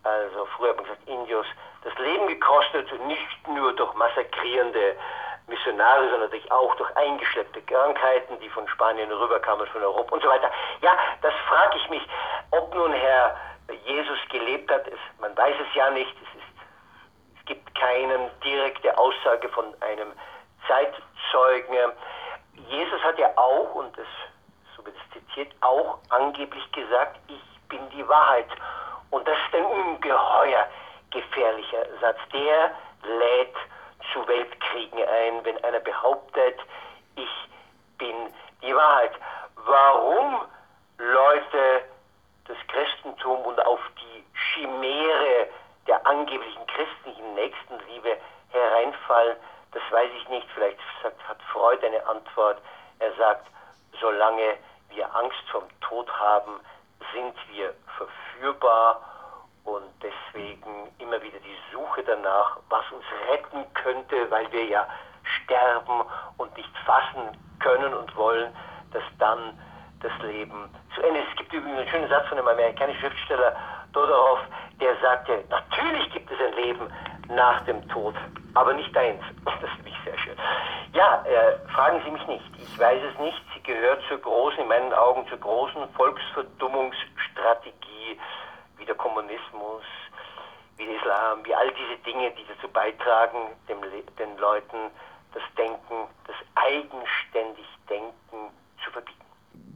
also 0.04 0.46
früher 0.56 0.70
hat 0.70 0.76
man 0.76 0.84
gesagt 0.84 1.08
Indios, 1.08 1.46
das 1.84 1.96
Leben 1.98 2.26
gekostet, 2.26 2.90
nicht 3.06 3.48
nur 3.48 3.72
durch 3.74 3.94
massakrierende 3.94 4.96
Missionare, 5.46 6.04
sondern 6.04 6.30
natürlich 6.30 6.50
auch 6.50 6.74
durch 6.76 6.96
eingeschleppte 6.96 7.62
Krankheiten, 7.62 8.38
die 8.40 8.48
von 8.50 8.66
Spanien 8.68 9.10
rüberkamen, 9.10 9.66
von 9.68 9.82
Europa 9.82 10.14
und 10.14 10.22
so 10.22 10.28
weiter. 10.28 10.50
Ja, 10.80 10.96
das 11.20 11.34
frage 11.48 11.76
ich 11.76 11.90
mich, 11.90 12.02
ob 12.50 12.74
nun 12.74 12.92
Herr 12.92 13.36
Jesus 13.84 14.18
gelebt 14.30 14.70
hat, 14.70 14.86
es, 14.86 14.98
man 15.20 15.36
weiß 15.36 15.54
es 15.60 15.74
ja 15.74 15.90
nicht, 15.90 16.14
es, 16.16 16.38
ist, 16.38 17.38
es 17.38 17.46
gibt 17.46 17.74
keine 17.74 18.30
direkte 18.44 18.96
Aussage 18.98 19.48
von 19.48 19.64
einem 19.80 20.12
Zeitzeugen. 20.66 21.76
Jesus 22.68 23.02
hat 23.02 23.18
ja 23.18 23.30
auch, 23.36 23.74
und 23.74 23.96
das 23.96 24.06
so 24.76 24.84
wird 24.84 24.96
es 24.96 25.12
zitiert, 25.12 25.52
auch 25.60 25.98
angeblich 26.10 26.70
gesagt, 26.72 27.18
ich 27.28 27.68
bin 27.68 27.80
die 27.90 28.06
Wahrheit. 28.08 28.48
Und 29.10 29.26
das 29.26 29.36
ist 29.46 29.54
ein 29.54 29.64
ungeheuer 29.64 30.66
gefährlicher 31.10 31.84
Satz. 32.00 32.18
Der 32.32 32.70
lädt 33.02 33.54
zu 34.12 34.26
Weltkriegen 34.26 34.98
ein, 34.98 35.44
wenn 35.44 35.62
einer 35.64 35.80
behauptet, 35.80 36.58
ich 37.16 37.48
bin 37.98 38.14
die 38.62 38.74
Wahrheit. 38.74 39.12
Warum 39.56 40.42
Leute 40.98 41.84
das 42.46 42.56
Christentum 42.68 43.40
und 43.42 43.64
auf 43.64 43.80
die 44.00 44.24
Chimäre 44.34 45.48
der 45.86 46.06
angeblichen 46.06 46.66
christlichen 46.66 47.34
Nächstenliebe 47.34 48.16
hereinfallen, 48.50 49.36
das 49.72 49.82
weiß 49.90 50.10
ich 50.16 50.28
nicht. 50.28 50.46
Vielleicht 50.54 50.78
hat 51.04 51.42
Freud 51.52 51.84
eine 51.84 52.04
Antwort. 52.06 52.58
Er 52.98 53.12
sagt, 53.14 53.46
solange 54.00 54.56
wir 54.90 55.14
Angst 55.14 55.42
vom 55.50 55.64
Tod 55.80 56.10
haben, 56.18 56.60
sind 57.12 57.34
wir 57.52 57.74
verführbar 57.96 59.11
und 59.64 59.84
deswegen 60.02 60.92
immer 60.98 61.22
wieder 61.22 61.38
die 61.38 61.56
Suche 61.72 62.02
danach, 62.04 62.58
was 62.68 62.84
uns 62.92 63.04
retten 63.30 63.64
könnte, 63.74 64.30
weil 64.30 64.50
wir 64.52 64.64
ja 64.64 64.86
sterben 65.44 66.02
und 66.38 66.56
nicht 66.56 66.76
fassen 66.84 67.36
können 67.60 67.94
und 67.94 68.16
wollen, 68.16 68.52
dass 68.92 69.04
dann 69.18 69.56
das 70.00 70.12
Leben 70.22 70.68
zu 70.94 71.02
Ende 71.02 71.20
ist. 71.20 71.28
Es 71.30 71.36
gibt 71.36 71.52
übrigens 71.52 71.78
einen 71.78 71.88
schönen 71.88 72.08
Satz 72.08 72.26
von 72.28 72.38
einem 72.38 72.48
amerikanischen 72.48 73.00
Schriftsteller, 73.00 73.54
Dodorov, 73.92 74.40
der 74.80 74.96
sagte, 75.00 75.44
natürlich 75.48 76.10
gibt 76.12 76.28
es 76.30 76.38
ein 76.40 76.54
Leben 76.54 76.92
nach 77.28 77.64
dem 77.64 77.86
Tod, 77.88 78.14
aber 78.54 78.74
nicht 78.74 78.96
eins. 78.96 79.22
Das 79.44 79.70
finde 79.76 79.90
ich 79.90 79.96
sehr 80.04 80.18
schön. 80.18 80.36
Ja, 80.92 81.24
äh, 81.24 81.56
fragen 81.68 82.02
Sie 82.04 82.10
mich 82.10 82.26
nicht. 82.26 82.44
Ich 82.58 82.78
weiß 82.78 83.00
es 83.12 83.18
nicht. 83.20 83.40
Sie 83.54 83.62
gehört 83.62 84.02
zur 84.08 84.18
großen, 84.18 84.58
in 84.60 84.68
meinen 84.68 84.92
Augen 84.92 85.26
zur 85.28 85.38
großen 85.38 85.88
Volksverdummungsstrategie 85.94 88.18
wie 88.82 88.86
der 88.86 88.96
Kommunismus, 88.96 89.82
wie 90.76 90.84
der 90.84 90.96
Islam, 90.96 91.38
wie 91.44 91.54
all 91.54 91.70
diese 91.70 92.02
Dinge, 92.04 92.32
die 92.32 92.44
dazu 92.48 92.68
beitragen, 92.72 93.38
dem, 93.68 93.78
den 94.18 94.38
Leuten 94.38 94.90
das 95.32 95.42
Denken, 95.56 96.10
das 96.26 96.36
eigenständig 96.56 97.64
Denken 97.88 98.50
zu 98.84 98.90
verbieten. 98.90 99.18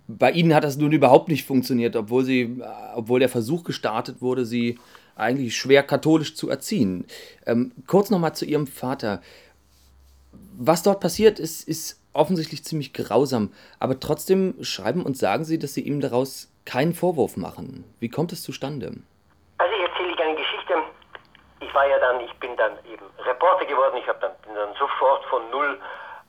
Bei 0.08 0.30
Ihnen 0.32 0.54
hat 0.54 0.64
das 0.64 0.76
nun 0.76 0.92
überhaupt 0.92 1.28
nicht 1.28 1.46
funktioniert, 1.46 1.96
obwohl, 1.96 2.24
Sie, 2.24 2.62
obwohl 2.94 3.20
der 3.20 3.28
Versuch 3.28 3.64
gestartet 3.64 4.20
wurde, 4.20 4.44
Sie 4.44 4.78
eigentlich 5.14 5.56
schwer 5.56 5.82
katholisch 5.82 6.34
zu 6.34 6.50
erziehen. 6.50 7.06
Ähm, 7.46 7.72
kurz 7.86 8.10
nochmal 8.10 8.34
zu 8.34 8.44
Ihrem 8.44 8.66
Vater. 8.66 9.22
Was 10.58 10.82
dort 10.82 11.00
passiert 11.00 11.38
ist, 11.38 11.66
ist 11.66 12.00
offensichtlich 12.12 12.64
ziemlich 12.64 12.92
grausam, 12.92 13.52
aber 13.78 14.00
trotzdem 14.00 14.54
schreiben 14.62 15.02
und 15.02 15.16
sagen 15.16 15.44
Sie, 15.44 15.58
dass 15.58 15.74
Sie 15.74 15.82
ihm 15.82 16.00
daraus 16.00 16.50
keinen 16.66 16.94
Vorwurf 16.94 17.36
machen. 17.36 17.84
Wie 18.00 18.10
kommt 18.10 18.32
es 18.32 18.42
zustande? 18.42 18.92
Also 19.58 19.74
ich 19.74 19.82
erzähle 19.88 20.12
ich 20.12 20.20
eine 20.20 20.34
Geschichte. 20.34 20.74
Ich 21.60 21.72
war 21.74 21.86
ja 21.86 21.98
dann, 21.98 22.20
ich 22.20 22.34
bin 22.34 22.56
dann 22.56 22.72
eben 22.84 23.06
Reporter 23.24 23.64
geworden. 23.64 23.96
Ich 23.96 24.04
dann, 24.04 24.32
bin 24.44 24.54
dann 24.54 24.74
sofort 24.74 25.24
von 25.26 25.48
null 25.50 25.80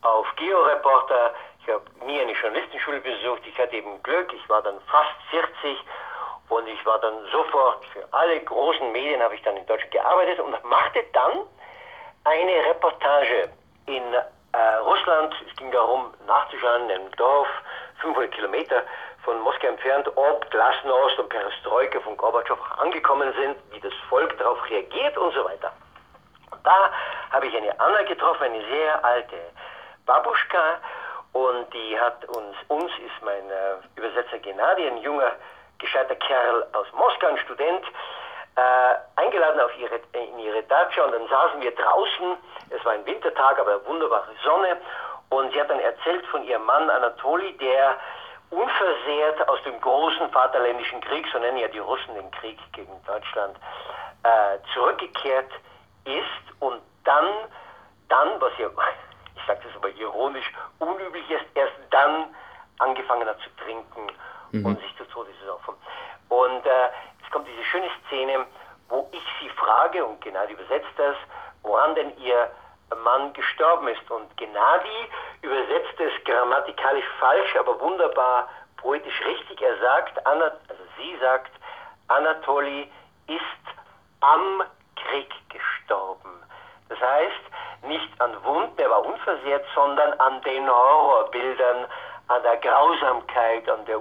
auf 0.02 0.26
Georeporter. 0.38 1.34
Ich 1.62 1.74
habe 1.74 1.84
nie 2.06 2.22
eine 2.22 2.32
Journalistenschule 2.32 3.02
besucht. 3.02 3.42
Ich 3.46 3.58
hatte 3.60 3.76
eben 3.76 4.02
Glück. 4.04 4.32
Ich 4.34 4.48
war 4.48 4.62
dann 4.62 4.80
fast 4.88 5.16
40 5.32 5.78
und 6.50 6.68
ich 6.68 6.86
war 6.86 7.00
dann 7.00 7.14
sofort 7.32 7.84
für 7.86 8.08
alle 8.12 8.40
großen 8.40 8.92
Medien 8.92 9.22
habe 9.22 9.36
ich 9.36 9.42
dann 9.42 9.58
in 9.58 9.66
Deutschland 9.66 9.92
gearbeitet 9.92 10.40
und 10.40 10.52
machte 10.64 11.04
dann 11.12 11.42
eine 12.24 12.66
Reportage 12.70 13.50
in 13.86 14.04
äh, 14.14 14.76
Russland. 14.86 15.36
Es 15.46 15.56
ging 15.58 15.72
darum, 15.72 16.14
nachzuschauen 16.26 16.86
in 16.86 16.92
einem 16.92 17.12
Dorf, 17.18 17.48
500 18.02 18.32
Kilometer 18.32 18.84
von 19.28 19.42
Moskau 19.42 19.68
entfernt, 19.68 20.08
ob 20.16 20.50
Glasnost 20.52 21.20
und 21.20 21.28
Perestroika 21.28 22.00
von 22.00 22.16
Gorbatschow 22.16 22.58
angekommen 22.80 23.34
sind, 23.34 23.58
wie 23.72 23.80
das 23.82 23.92
Volk 24.10 24.38
darauf 24.38 24.58
reagiert 24.70 25.18
und 25.18 25.34
so 25.34 25.44
weiter. 25.44 25.74
Und 26.50 26.66
da 26.66 26.90
habe 27.32 27.46
ich 27.46 27.58
eine 27.58 27.78
Anna 27.78 28.04
getroffen, 28.04 28.44
eine 28.44 28.64
sehr 28.72 29.04
alte 29.04 29.36
Babuschka, 30.06 30.80
und 31.34 31.74
die 31.74 32.00
hat 32.00 32.24
uns, 32.30 32.56
uns 32.70 32.90
ist 33.06 33.22
mein 33.22 33.52
äh, 33.52 34.00
Übersetzer 34.00 34.40
Gennady, 34.40 34.88
ein 34.88 34.98
junger, 35.00 35.34
gescheiter 35.78 36.16
Kerl 36.16 36.66
aus 36.72 36.88
Moskau, 36.94 37.28
ein 37.28 37.38
Student, 37.40 37.84
äh, 38.56 38.96
eingeladen 39.18 39.60
auf 39.60 39.78
ihre, 39.78 40.00
in 40.14 40.40
ihre 40.40 40.64
Datscha 40.64 41.04
und 41.04 41.12
dann 41.12 41.28
saßen 41.28 41.60
wir 41.60 41.76
draußen, 41.76 42.38
es 42.70 42.84
war 42.86 42.94
ein 42.94 43.06
Wintertag, 43.06 43.60
aber 43.60 43.86
wunderbare 43.86 44.32
Sonne 44.42 44.78
und 45.30 45.52
sie 45.52 45.60
hat 45.60 45.70
dann 45.70 45.82
erzählt 45.82 46.26
von 46.28 46.46
ihrem 46.46 46.64
Mann 46.64 46.90
Anatoli, 46.90 47.52
der 47.58 47.98
unversehrt 48.50 49.48
aus 49.50 49.62
dem 49.64 49.80
großen 49.82 50.30
Vaterländischen 50.32 51.02
Krieg, 51.02 51.26
so 51.32 51.40
nennen 51.40 51.58
ja 51.58 51.68
die 51.68 51.80
Russen 51.80 52.16
den 52.16 52.32
Krieg 52.32 52.58
gegen 52.74 52.94
Deutschland, 53.06 53.58
äh, 54.24 54.58
zurückgekehrt 54.74 55.52
ist 56.06 56.62
und 56.62 56.82
dann, 57.04 57.26
dann, 58.10 58.40
was 58.40 58.52
ja, 58.58 58.68
ich 59.36 59.46
sage 59.46 59.62
das 59.64 59.76
aber 59.76 59.90
ironisch, 59.90 60.52
unüblich 60.80 61.30
ist, 61.30 61.46
erst 61.56 61.74
dann 61.92 62.26
angefangen 62.80 63.28
hat 63.28 63.40
zu 63.40 63.50
trinken 63.64 64.08
mhm. 64.52 64.66
und 64.66 64.80
sich 64.82 64.96
zu 64.98 65.06
Tode 65.06 65.32
zu 65.40 65.46
saufen. 65.46 65.76
Und 66.30 66.66
äh, 66.66 66.90
es 67.24 67.32
kommt 67.32 67.48
diese 67.48 67.64
schöne 67.66 67.90
Szene, 68.08 68.46
wo 68.90 69.10
ich 69.12 69.24
sie 69.42 69.50
frage, 69.50 70.06
und 70.06 70.22
Gennady 70.22 70.54
übersetzt 70.54 70.94
das, 70.98 71.16
woran 71.64 71.96
denn 71.96 72.18
ihr 72.18 72.50
Mann 73.04 73.34
gestorben 73.34 73.88
ist. 73.88 74.10
Und 74.10 74.36
Gennady 74.38 75.10
übersetzt 75.42 76.00
es 76.00 76.24
grammatikalisch 76.24 77.06
falsch, 77.20 77.56
aber 77.58 77.80
wunderbar 77.80 78.50
poetisch 78.78 79.22
richtig. 79.26 79.62
Er 79.62 79.78
sagt, 79.80 80.26
also 80.26 80.52
sie 80.98 81.18
sagt, 81.20 81.52
Anatoli 82.08 82.90
ist 83.28 83.42
am 84.22 84.64
Krieg 84.96 85.34
gestorben. 85.50 86.44
Das 86.90 87.00
heißt, 87.00 87.84
nicht 87.84 88.22
an 88.22 88.32
Wunden, 88.44 88.80
er 88.80 88.90
war 88.90 89.06
unversehrt, 89.06 89.66
sondern 89.76 90.14
an 90.20 90.42
den 90.42 90.70
Horrorbildern, 90.70 91.86
an 92.28 92.44
der 92.44 92.58
Grausamkeit, 92.58 93.70
an 93.70 93.86
der 93.86 94.00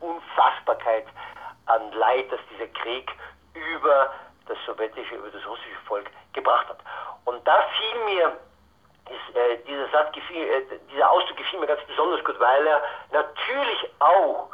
Unfassbarkeit, 0.00 1.06
an 1.66 1.92
Leid, 1.92 2.30
das 2.30 2.40
dieser 2.52 2.66
Krieg 2.68 3.10
über 3.54 4.12
das 4.46 4.58
sowjetische, 4.66 5.14
über 5.14 5.30
das 5.30 5.46
russische 5.46 5.80
Volk 5.86 6.10
gebracht 6.32 6.68
hat. 6.68 6.78
Und 7.24 7.46
da 7.46 7.62
fiel 7.78 8.04
mir, 8.04 8.36
ist, 9.10 9.36
äh, 9.36 9.58
dieser, 9.66 9.88
Satz 9.88 10.12
gefiel, 10.12 10.42
äh, 10.42 10.62
dieser 10.90 11.10
Ausdruck 11.10 11.36
gefiel 11.36 11.60
mir 11.60 11.66
ganz 11.66 11.82
besonders 11.86 12.24
gut, 12.24 12.38
weil 12.40 12.66
er 12.66 12.82
natürlich 13.12 13.90
auch 13.98 14.48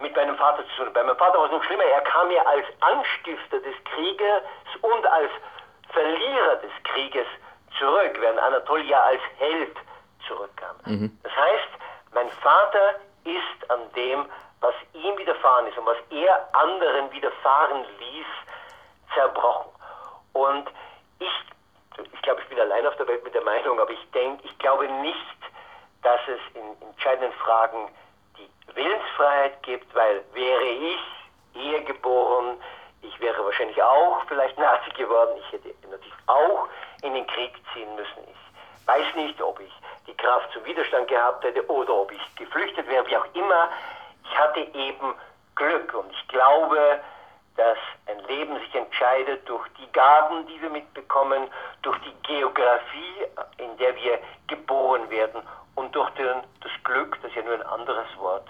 mit 0.00 0.14
meinem 0.16 0.36
Vater 0.36 0.64
zu 0.68 0.76
tun 0.76 0.86
hat. 0.86 0.94
Bei 0.94 1.04
meinem 1.04 1.16
Vater 1.16 1.38
war 1.38 1.46
es 1.46 1.52
noch 1.52 1.64
schlimmer, 1.64 1.84
er 1.84 2.00
kam 2.02 2.30
ja 2.30 2.42
als 2.42 2.66
Anstifter 2.80 3.60
des 3.60 3.74
Krieges 3.84 4.42
und 4.80 5.06
als 5.06 5.30
Verlierer 5.92 6.56
des 6.56 6.70
Krieges 6.84 7.26
zurück, 7.78 8.16
während 8.20 8.38
Anatol 8.38 8.82
ja 8.82 9.02
als 9.02 9.20
Held 9.38 9.76
zurückkam. 10.26 10.76
Mhm. 10.86 11.18
Das 11.22 11.32
heißt, 11.34 11.68
mein 12.12 12.28
Vater 12.42 12.94
ist 13.24 13.70
an 13.70 13.80
dem, 13.94 14.26
was 14.60 14.74
ihm 14.92 15.16
widerfahren 15.16 15.66
ist 15.66 15.78
und 15.78 15.86
was 15.86 15.96
er 16.10 16.48
anderen 16.52 17.10
widerfahren 17.12 17.84
ließ, 17.98 18.26
zerbrochen. 19.14 19.70
Und 20.32 20.68
ich 21.18 21.30
ich 22.12 22.22
glaube, 22.22 22.40
ich 22.42 22.48
bin 22.48 22.60
allein 22.60 22.86
auf 22.86 22.96
der 22.96 23.08
Welt 23.08 23.24
mit 23.24 23.34
der 23.34 23.42
Meinung, 23.42 23.80
aber 23.80 23.90
ich 23.90 24.10
denke, 24.12 24.44
ich 24.44 24.58
glaube 24.58 24.88
nicht, 24.88 25.36
dass 26.02 26.20
es 26.28 26.40
in 26.54 26.88
entscheidenden 26.88 27.32
Fragen 27.34 27.88
die 28.38 28.48
Willensfreiheit 28.74 29.62
gibt, 29.62 29.94
weil 29.94 30.22
wäre 30.32 30.64
ich 30.64 31.00
eher 31.54 31.80
geboren, 31.82 32.56
ich 33.02 33.18
wäre 33.20 33.44
wahrscheinlich 33.44 33.82
auch 33.82 34.22
vielleicht 34.28 34.58
Nazi 34.58 34.90
geworden, 34.90 35.38
ich 35.38 35.52
hätte 35.52 35.74
natürlich 35.88 36.14
auch 36.26 36.68
in 37.02 37.14
den 37.14 37.26
Krieg 37.26 37.52
ziehen 37.72 37.94
müssen. 37.96 38.22
Ich 38.28 38.86
weiß 38.86 39.14
nicht, 39.16 39.40
ob 39.40 39.60
ich 39.60 39.72
die 40.06 40.14
Kraft 40.16 40.52
zum 40.52 40.64
Widerstand 40.64 41.08
gehabt 41.08 41.44
hätte 41.44 41.66
oder 41.70 41.94
ob 41.94 42.12
ich 42.12 42.36
geflüchtet 42.36 42.88
wäre, 42.88 43.06
wie 43.06 43.16
auch 43.16 43.26
immer. 43.34 43.68
Ich 44.24 44.38
hatte 44.38 44.60
eben 44.60 45.14
Glück 45.54 45.94
und 45.94 46.10
ich 46.10 46.28
glaube, 46.28 47.00
dass 47.56 47.78
ein 48.06 48.18
Leben 48.26 48.58
sich 48.60 48.74
entscheidet 48.74 49.48
durch 49.48 49.66
die 49.78 49.90
Gaben, 49.92 50.46
die 50.46 50.60
wir 50.62 50.70
mitbekommen, 50.70 51.48
durch 51.82 51.98
die 51.98 52.14
Geografie, 52.26 53.26
in 53.58 53.76
der 53.78 53.94
wir 53.96 54.18
geboren 54.46 55.08
werden 55.10 55.42
und 55.74 55.94
durch 55.94 56.10
den, 56.10 56.42
das 56.60 56.72
Glück, 56.84 57.18
das 57.22 57.34
ja 57.34 57.42
nur 57.42 57.54
ein 57.54 57.62
anderes 57.62 58.06
Wort 58.18 58.46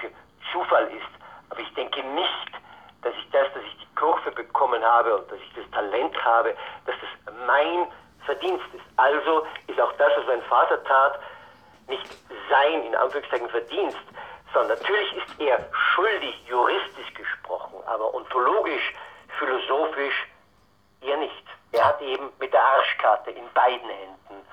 für 0.00 0.10
Zufall 0.52 0.86
ist. 0.88 1.24
Aber 1.50 1.60
ich 1.60 1.72
denke 1.74 2.02
nicht, 2.02 2.50
dass 3.02 3.14
ich 3.14 3.30
das, 3.30 3.52
dass 3.52 3.62
ich 3.62 3.76
die 3.78 3.94
Kurve 3.94 4.30
bekommen 4.30 4.82
habe 4.82 5.16
und 5.16 5.30
dass 5.30 5.38
ich 5.38 5.52
das 5.54 5.70
Talent 5.70 6.16
habe, 6.24 6.54
dass 6.86 6.94
das 7.00 7.34
mein 7.46 7.86
Verdienst 8.24 8.64
ist. 8.72 8.84
Also 8.96 9.46
ist 9.66 9.80
auch 9.80 9.92
das, 9.92 10.12
was 10.16 10.26
mein 10.26 10.42
Vater 10.42 10.82
tat, 10.84 11.18
nicht 11.86 12.06
sein, 12.48 12.82
in 12.84 12.94
Anführungszeichen, 12.94 13.48
Verdienst, 13.50 13.98
sondern 14.54 14.78
natürlich 14.78 15.16
ist 15.16 15.40
er 15.40 15.58
schuldig, 15.72 16.42
juristisch 16.46 17.12
gesprochen, 17.14 17.82
aber 17.86 18.14
ontologisch, 18.14 18.94
philosophisch 19.38 20.26
eher 21.02 21.16
nicht. 21.18 21.44
Er 21.72 21.88
hat 21.88 22.00
eben 22.00 22.30
mit 22.38 22.52
der 22.52 22.62
Arschkarte 22.62 23.30
in 23.32 23.44
beiden 23.52 23.88
Händen 23.88 24.46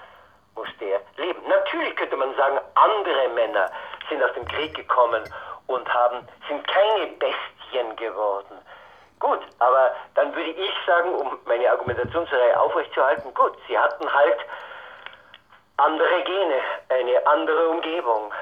musste 0.55 0.85
er 0.85 1.01
leben. 1.17 1.41
Natürlich 1.47 1.95
könnte 1.95 2.17
man 2.17 2.35
sagen, 2.35 2.59
andere 2.75 3.29
Männer 3.29 3.71
sind 4.09 4.23
aus 4.23 4.33
dem 4.33 4.47
Krieg 4.47 4.73
gekommen 4.75 5.23
und 5.67 5.87
haben, 5.93 6.27
sind 6.47 6.67
keine 6.67 7.07
Bestien 7.07 7.95
geworden. 7.95 8.57
Gut, 9.19 9.39
aber 9.59 9.91
dann 10.15 10.35
würde 10.35 10.49
ich 10.49 10.71
sagen, 10.85 11.13
um 11.13 11.37
meine 11.45 11.69
Argumentationsreihe 11.69 12.59
aufrechtzuerhalten, 12.59 13.33
gut, 13.33 13.53
sie 13.67 13.77
hatten 13.77 14.11
halt 14.11 14.37
andere 15.77 16.23
Gene, 16.23 16.59
eine 16.89 17.27
andere 17.27 17.69
Umgebung. 17.69 18.33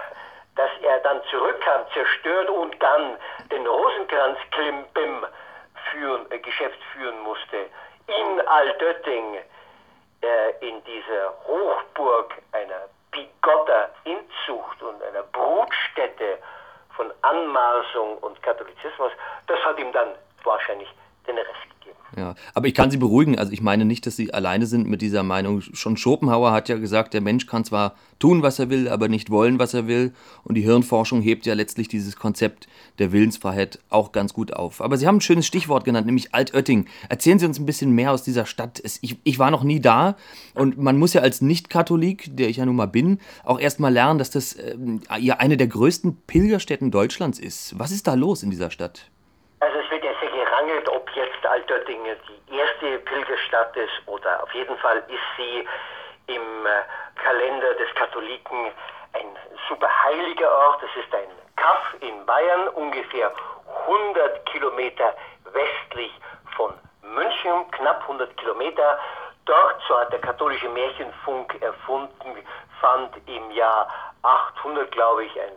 Dass 0.59 0.71
er 0.81 0.99
dann 0.99 1.21
zurückkam, 1.31 1.85
zerstört 1.93 2.49
und 2.49 2.75
dann 2.83 3.17
den 3.49 3.65
Rosenkranz-Klimbim 3.65 5.25
führen, 5.89 6.29
äh, 6.31 6.39
Geschäft 6.39 6.77
führen 6.91 7.17
musste, 7.21 7.57
in 8.07 8.45
Altötting, 8.45 9.37
äh, 10.21 10.67
in 10.67 10.83
dieser 10.83 11.33
Hochburg 11.47 12.33
einer 12.51 12.89
bigotter 13.09 13.89
Inzucht 14.03 14.81
und 14.81 15.01
einer 15.01 15.23
Brutstätte 15.31 16.39
von 16.93 17.09
Anmaßung 17.21 18.17
und 18.17 18.43
Katholizismus, 18.43 19.13
das 19.47 19.59
hat 19.63 19.79
ihm 19.79 19.93
dann 19.93 20.13
wahrscheinlich 20.43 20.89
den 21.25 21.37
Rest 21.37 21.63
gegeben. 21.63 21.78
Ja, 22.17 22.35
aber 22.53 22.67
ich 22.67 22.73
kann 22.73 22.89
Sie 22.89 22.97
beruhigen. 22.97 23.37
Also 23.37 23.51
ich 23.51 23.61
meine 23.61 23.85
nicht, 23.85 24.05
dass 24.05 24.15
Sie 24.15 24.33
alleine 24.33 24.65
sind 24.65 24.87
mit 24.87 25.01
dieser 25.01 25.23
Meinung. 25.23 25.61
Schon 25.61 25.95
Schopenhauer 25.95 26.51
hat 26.51 26.67
ja 26.69 26.77
gesagt, 26.77 27.13
der 27.13 27.21
Mensch 27.21 27.45
kann 27.45 27.65
zwar 27.65 27.95
tun, 28.17 28.41
was 28.41 28.57
er 28.59 28.69
will, 28.69 28.89
aber 28.89 29.07
nicht 29.07 29.29
wollen, 29.29 29.59
was 29.59 29.73
er 29.73 29.87
will. 29.87 30.13
Und 30.43 30.55
die 30.55 30.61
Hirnforschung 30.61 31.21
hebt 31.21 31.45
ja 31.45 31.53
letztlich 31.53 31.87
dieses 31.87 32.15
Konzept 32.15 32.67
der 32.97 33.11
Willensfreiheit 33.11 33.79
auch 33.89 34.11
ganz 34.11 34.33
gut 34.33 34.53
auf. 34.53 34.81
Aber 34.81 34.97
Sie 34.97 35.07
haben 35.07 35.17
ein 35.17 35.21
schönes 35.21 35.45
Stichwort 35.45 35.85
genannt, 35.85 36.07
nämlich 36.07 36.33
Altötting. 36.33 36.87
Erzählen 37.09 37.39
Sie 37.39 37.45
uns 37.45 37.59
ein 37.59 37.65
bisschen 37.65 37.91
mehr 37.91 38.11
aus 38.11 38.23
dieser 38.23 38.45
Stadt. 38.45 38.81
Ich, 39.01 39.17
ich 39.23 39.39
war 39.39 39.51
noch 39.51 39.63
nie 39.63 39.79
da 39.79 40.17
und 40.55 40.77
man 40.77 40.97
muss 40.97 41.13
ja 41.13 41.21
als 41.21 41.41
Nicht-Katholik, 41.41 42.35
der 42.35 42.49
ich 42.49 42.57
ja 42.57 42.65
nun 42.65 42.75
mal 42.75 42.87
bin, 42.87 43.19
auch 43.43 43.59
erst 43.59 43.79
mal 43.79 43.93
lernen, 43.93 44.17
dass 44.17 44.31
das 44.31 44.53
äh, 44.53 44.75
ja 45.19 45.37
eine 45.37 45.57
der 45.57 45.67
größten 45.67 46.17
Pilgerstätten 46.25 46.89
Deutschlands 46.91 47.39
ist. 47.39 47.77
Was 47.77 47.91
ist 47.91 48.07
da 48.07 48.15
los 48.15 48.41
in 48.41 48.49
dieser 48.49 48.71
Stadt? 48.71 49.09
Altötting 51.49 51.99
die 52.27 52.57
erste 52.57 52.99
Pilgerstadt 52.99 53.75
ist 53.75 54.07
oder 54.07 54.43
auf 54.43 54.53
jeden 54.53 54.77
Fall 54.77 54.97
ist 55.07 55.29
sie 55.37 55.67
im 56.27 56.65
äh, 56.65 56.69
Kalender 57.15 57.73
des 57.75 57.93
Katholiken 57.95 58.71
ein 59.13 59.35
super 59.67 59.89
heiliger 60.05 60.51
Ort. 60.51 60.83
Das 60.83 61.03
ist 61.03 61.13
ein 61.13 61.29
Kaff 61.55 61.95
in 62.01 62.25
Bayern, 62.25 62.67
ungefähr 62.69 63.31
100 63.87 64.45
Kilometer 64.45 65.15
westlich 65.51 66.11
von 66.55 66.73
München, 67.01 67.71
knapp 67.71 68.01
100 68.03 68.35
Kilometer. 68.37 68.99
Dort, 69.45 69.81
so 69.87 69.99
hat 69.99 70.11
der 70.11 70.21
katholische 70.21 70.69
Märchenfunk 70.69 71.59
erfunden, 71.61 72.45
fand 72.79 73.15
im 73.27 73.51
Jahr 73.51 73.87
800, 74.21 74.91
glaube 74.91 75.25
ich, 75.25 75.41
ein 75.41 75.51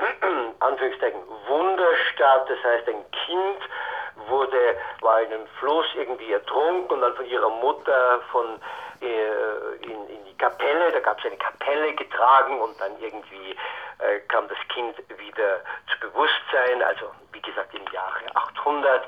Anführungszeichen 0.60 1.20
Wunderstadt, 1.46 2.48
das 2.48 2.58
heißt 2.64 2.88
ein 2.88 3.04
Kind 3.26 4.28
wurde, 4.28 4.76
war 5.00 5.22
in 5.22 5.32
einem 5.32 5.46
Fluss 5.58 5.86
irgendwie 5.94 6.32
ertrunken 6.32 6.90
und 6.96 7.00
dann 7.00 7.14
von 7.14 7.26
ihrer 7.26 7.48
Mutter 7.48 8.20
von 8.30 8.60
äh, 9.00 9.76
in, 9.82 10.08
in 10.08 10.24
die 10.26 10.36
Kapelle, 10.36 10.92
da 10.92 11.00
gab 11.00 11.18
es 11.18 11.26
eine 11.26 11.36
Kapelle 11.36 11.94
getragen 11.94 12.60
und 12.60 12.78
dann 12.80 12.92
irgendwie 13.00 13.56
äh, 13.98 14.20
kam 14.28 14.48
das 14.48 14.58
Kind 14.68 14.96
wieder 15.18 15.60
zu 15.90 16.00
Bewusstsein, 16.00 16.82
also 16.82 17.10
wie 17.32 17.40
gesagt 17.40 17.74
im 17.74 17.86
Jahre 17.92 18.20
800 18.34 19.02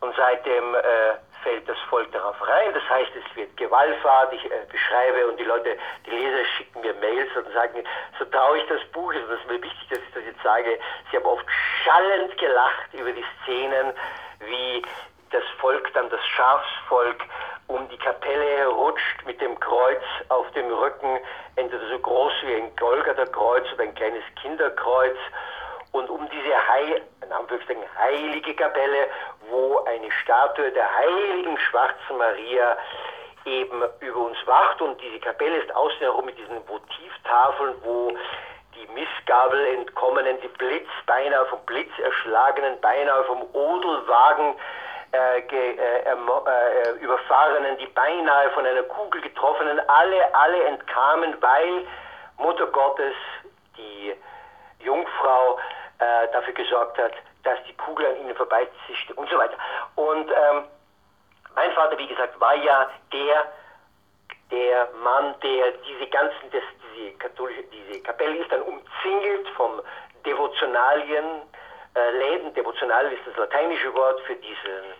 und 0.00 0.14
seitdem 0.16 0.74
äh, 0.74 0.80
fällt 1.42 1.68
das 1.68 1.78
Volk 1.88 2.10
darauf 2.12 2.36
rein. 2.46 2.72
Das 2.74 2.88
heißt, 2.88 3.10
es 3.14 3.36
wird 3.36 3.56
Gewaltfahrt, 3.56 4.32
ich 4.32 4.44
äh, 4.44 4.66
beschreibe 4.70 5.26
und 5.26 5.38
die 5.38 5.44
Leute, 5.44 5.76
die 6.06 6.10
Leser 6.10 6.44
schicken 6.56 6.80
mir 6.80 6.94
Mails 6.94 7.30
und 7.36 7.52
sagen, 7.52 7.82
so 8.18 8.24
traurig 8.26 8.64
das 8.68 8.84
Buch 8.92 9.12
ist, 9.12 9.22
und 9.22 9.30
das 9.30 9.40
ist 9.40 9.48
mir 9.48 9.62
wichtig, 9.62 9.88
dass 9.88 9.98
ich 9.98 10.14
das 10.14 10.24
jetzt 10.24 10.42
sage, 10.42 10.78
sie 11.10 11.16
haben 11.16 11.26
oft 11.26 11.46
schallend 11.84 12.36
gelacht 12.38 12.94
über 12.94 13.12
die 13.12 13.24
Szenen, 13.42 13.92
wie 14.40 14.82
das 15.30 15.44
Volk, 15.60 15.92
dann 15.94 16.10
das 16.10 16.24
Schafsvolk, 16.26 17.22
um 17.68 17.88
die 17.88 17.98
Kapelle 17.98 18.66
rutscht 18.66 19.24
mit 19.26 19.40
dem 19.40 19.58
Kreuz 19.60 20.02
auf 20.28 20.50
dem 20.52 20.72
Rücken, 20.72 21.20
entweder 21.56 21.86
so 21.88 21.98
groß 21.98 22.32
wie 22.42 22.54
ein 22.56 22.74
Golgatha-Kreuz 22.76 23.64
oder 23.74 23.84
ein 23.84 23.94
kleines 23.94 24.24
Kinderkreuz. 24.42 25.16
Und 25.92 26.08
um 26.08 26.28
diese 26.30 26.68
Heil, 26.68 27.02
in 27.70 27.98
heilige 27.98 28.54
Kapelle, 28.54 29.06
wo 29.48 29.84
eine 29.84 30.10
Statue 30.22 30.70
der 30.72 30.96
heiligen 30.96 31.58
Schwarzen 31.58 32.16
Maria 32.18 32.76
eben 33.44 33.82
über 34.00 34.20
uns 34.20 34.38
wacht. 34.46 34.80
Und 34.82 35.00
diese 35.00 35.18
Kapelle 35.20 35.56
ist 35.58 35.74
außen 35.74 35.98
herum 36.00 36.24
mit 36.24 36.38
diesen 36.38 36.56
Votivtafeln, 36.68 37.74
wo 37.82 38.12
die 38.74 38.86
Missgabel 38.92 39.64
entkommenen, 39.78 40.40
die 40.42 40.48
Blitz, 40.48 40.88
beinahe 41.06 41.46
vom 41.46 41.60
Blitz 41.66 41.90
erschlagenen, 41.98 42.80
beinahe 42.80 43.24
vom 43.24 43.42
Odelwagen 43.52 44.54
äh, 45.12 45.42
ge, 45.42 45.76
äh, 45.76 46.02
äh, 46.02 46.90
überfahrenen, 47.00 47.78
die 47.78 47.86
beinahe 47.86 48.50
von 48.50 48.64
einer 48.64 48.82
Kugel 48.84 49.20
getroffenen, 49.22 49.80
alle, 49.88 50.34
alle 50.34 50.64
entkamen, 50.64 51.36
weil 51.40 51.86
Mutter 52.38 52.66
Gottes, 52.66 53.14
die 53.76 54.14
Jungfrau, 54.78 55.58
äh, 56.00 56.28
dafür 56.32 56.54
gesorgt 56.54 56.98
hat, 56.98 57.12
dass 57.44 57.58
die 57.68 57.76
Kugel 57.76 58.06
an 58.06 58.16
ihnen 58.16 58.34
vorbeizischte 58.34 59.14
und 59.14 59.28
so 59.30 59.38
weiter. 59.38 59.56
Und 59.96 60.30
ähm, 60.30 60.64
mein 61.54 61.72
Vater, 61.72 61.96
wie 61.98 62.06
gesagt, 62.06 62.38
war 62.40 62.54
ja 62.54 62.90
der, 63.12 63.44
der 64.50 64.88
Mann, 65.02 65.34
der 65.42 65.72
diese 65.86 66.06
ganzen, 66.08 66.50
das, 66.52 66.62
diese 66.96 67.12
katholische, 67.18 67.62
diese 67.64 68.00
Kapelle 68.02 68.36
ist 68.36 68.50
dann 68.50 68.62
umzingelt 68.62 69.48
von 69.50 69.80
Devotionalien, 70.24 71.42
äh. 71.94 72.50
Devotional 72.54 73.12
ist 73.12 73.26
das 73.26 73.36
lateinische 73.36 73.92
Wort 73.94 74.20
für 74.22 74.34
diesen, 74.36 74.94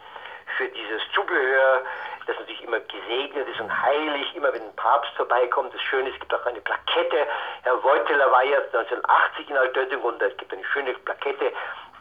für 0.57 0.69
dieses 0.69 1.03
Zubehör, 1.15 1.83
das 2.27 2.39
natürlich 2.39 2.63
immer 2.63 2.81
gesegnet 2.81 3.49
ist 3.49 3.61
und 3.61 3.83
heilig, 3.83 4.35
immer 4.35 4.53
wenn 4.53 4.63
ein 4.63 4.77
Papst 4.77 5.13
vorbeikommt. 5.17 5.75
Das 5.75 5.81
Schöne 5.83 6.09
ist, 6.09 6.15
es 6.15 6.21
gibt 6.21 6.35
auch 6.35 6.47
eine 6.47 6.61
Plakette. 6.61 7.27
Herr 7.63 7.83
Wojtyla 7.83 8.31
war 8.31 8.45
jetzt 8.45 8.75
1980 8.75 9.51
in 9.51 9.57
Altötting 9.57 10.01
und 10.01 10.23
es 10.23 10.37
gibt 10.37 10.53
eine 10.53 10.65
schöne 10.65 10.93
Plakette, 10.93 11.53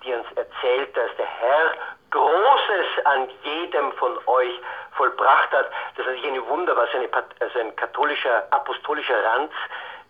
die 0.03 0.13
uns 0.13 0.27
erzählt, 0.35 0.95
dass 0.95 1.15
der 1.17 1.25
Herr 1.25 1.73
Großes 2.11 3.05
an 3.05 3.29
jedem 3.43 3.91
von 3.93 4.17
euch 4.27 4.59
vollbracht 4.93 5.51
hat. 5.51 5.69
Das 5.95 6.05
ist 6.05 6.13
natürlich 6.13 6.25
ein 6.25 6.47
Wunder, 6.47 6.75
was 6.75 6.89
eine, 6.93 7.07
also 7.39 7.59
ein 7.59 7.75
katholischer, 7.75 8.47
apostolischer 8.51 9.23
Ranz 9.23 9.51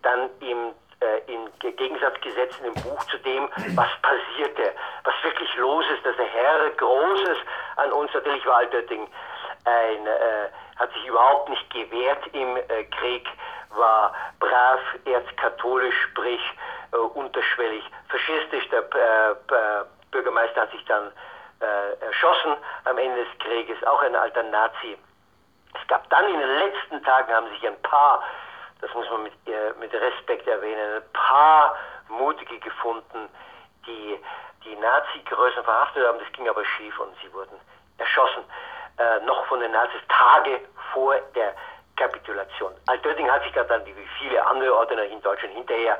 dann 0.02 0.30
im 0.40 0.74
äh, 1.00 1.32
in 1.32 1.48
Gegensatz 1.76 2.20
gesetzt 2.20 2.58
in 2.58 2.74
dem 2.74 2.82
Buch 2.82 3.02
zu 3.04 3.16
dem, 3.18 3.48
was 3.74 3.88
passierte, 4.02 4.74
was 5.04 5.14
wirklich 5.22 5.54
los 5.56 5.84
ist, 5.94 6.04
dass 6.04 6.14
der 6.16 6.26
Herr 6.26 6.70
Großes 6.76 7.38
an 7.76 7.92
uns, 7.92 8.12
natürlich 8.14 8.44
war 8.46 8.56
Altötting 8.56 9.08
ein, 9.64 10.06
äh, 10.06 10.48
hat 10.78 10.92
sich 10.92 11.06
überhaupt 11.06 11.48
nicht 11.48 11.70
gewehrt 11.70 12.26
im 12.32 12.56
äh, 12.56 12.84
Krieg, 12.84 13.28
war 13.70 14.14
brav, 14.38 14.80
erzkatholisch, 15.04 15.94
sprich 16.10 16.40
äh, 16.92 16.96
unterschwellig 16.96 17.84
faschistisch. 18.08 18.68
Der 18.70 18.80
äh, 18.80 19.84
Bürgermeister 20.10 20.62
hat 20.62 20.72
sich 20.72 20.84
dann 20.86 21.12
äh, 21.60 22.04
erschossen 22.04 22.56
am 22.84 22.98
Ende 22.98 23.24
des 23.24 23.38
Krieges, 23.38 23.82
auch 23.84 24.02
ein 24.02 24.16
alter 24.16 24.42
Nazi. 24.44 24.96
Es 25.80 25.86
gab 25.88 26.08
dann 26.10 26.24
in 26.26 26.40
den 26.40 26.58
letzten 26.58 27.02
Tagen 27.04 27.32
haben 27.32 27.48
sich 27.50 27.66
ein 27.66 27.80
paar, 27.82 28.22
das 28.80 28.92
muss 28.94 29.08
man 29.10 29.24
mit, 29.24 29.32
äh, 29.46 29.72
mit 29.78 29.92
Respekt 29.92 30.48
erwähnen, 30.48 30.96
ein 30.96 31.12
paar 31.12 31.76
Mutige 32.08 32.58
gefunden, 32.58 33.28
die 33.86 34.18
die 34.64 34.76
Nazi-Größen 34.76 35.64
verhaftet 35.64 36.06
haben. 36.06 36.18
Das 36.18 36.32
ging 36.32 36.48
aber 36.48 36.64
schief 36.64 36.98
und 36.98 37.14
sie 37.22 37.32
wurden 37.32 37.58
erschossen, 37.98 38.44
äh, 38.98 39.20
noch 39.24 39.44
von 39.46 39.60
den 39.60 39.72
Nazis 39.72 40.00
Tage 40.08 40.60
vor 40.92 41.16
der 41.34 41.54
Kapitulation. 41.96 42.72
Altötting 42.86 43.30
hat 43.30 43.42
sich 43.42 43.52
da 43.52 43.64
dann, 43.64 43.84
wie 43.84 43.94
viele 44.18 44.44
andere 44.46 44.74
Orte 44.74 44.94
in 44.94 45.20
Deutschland 45.22 45.54
hinterher, 45.54 45.98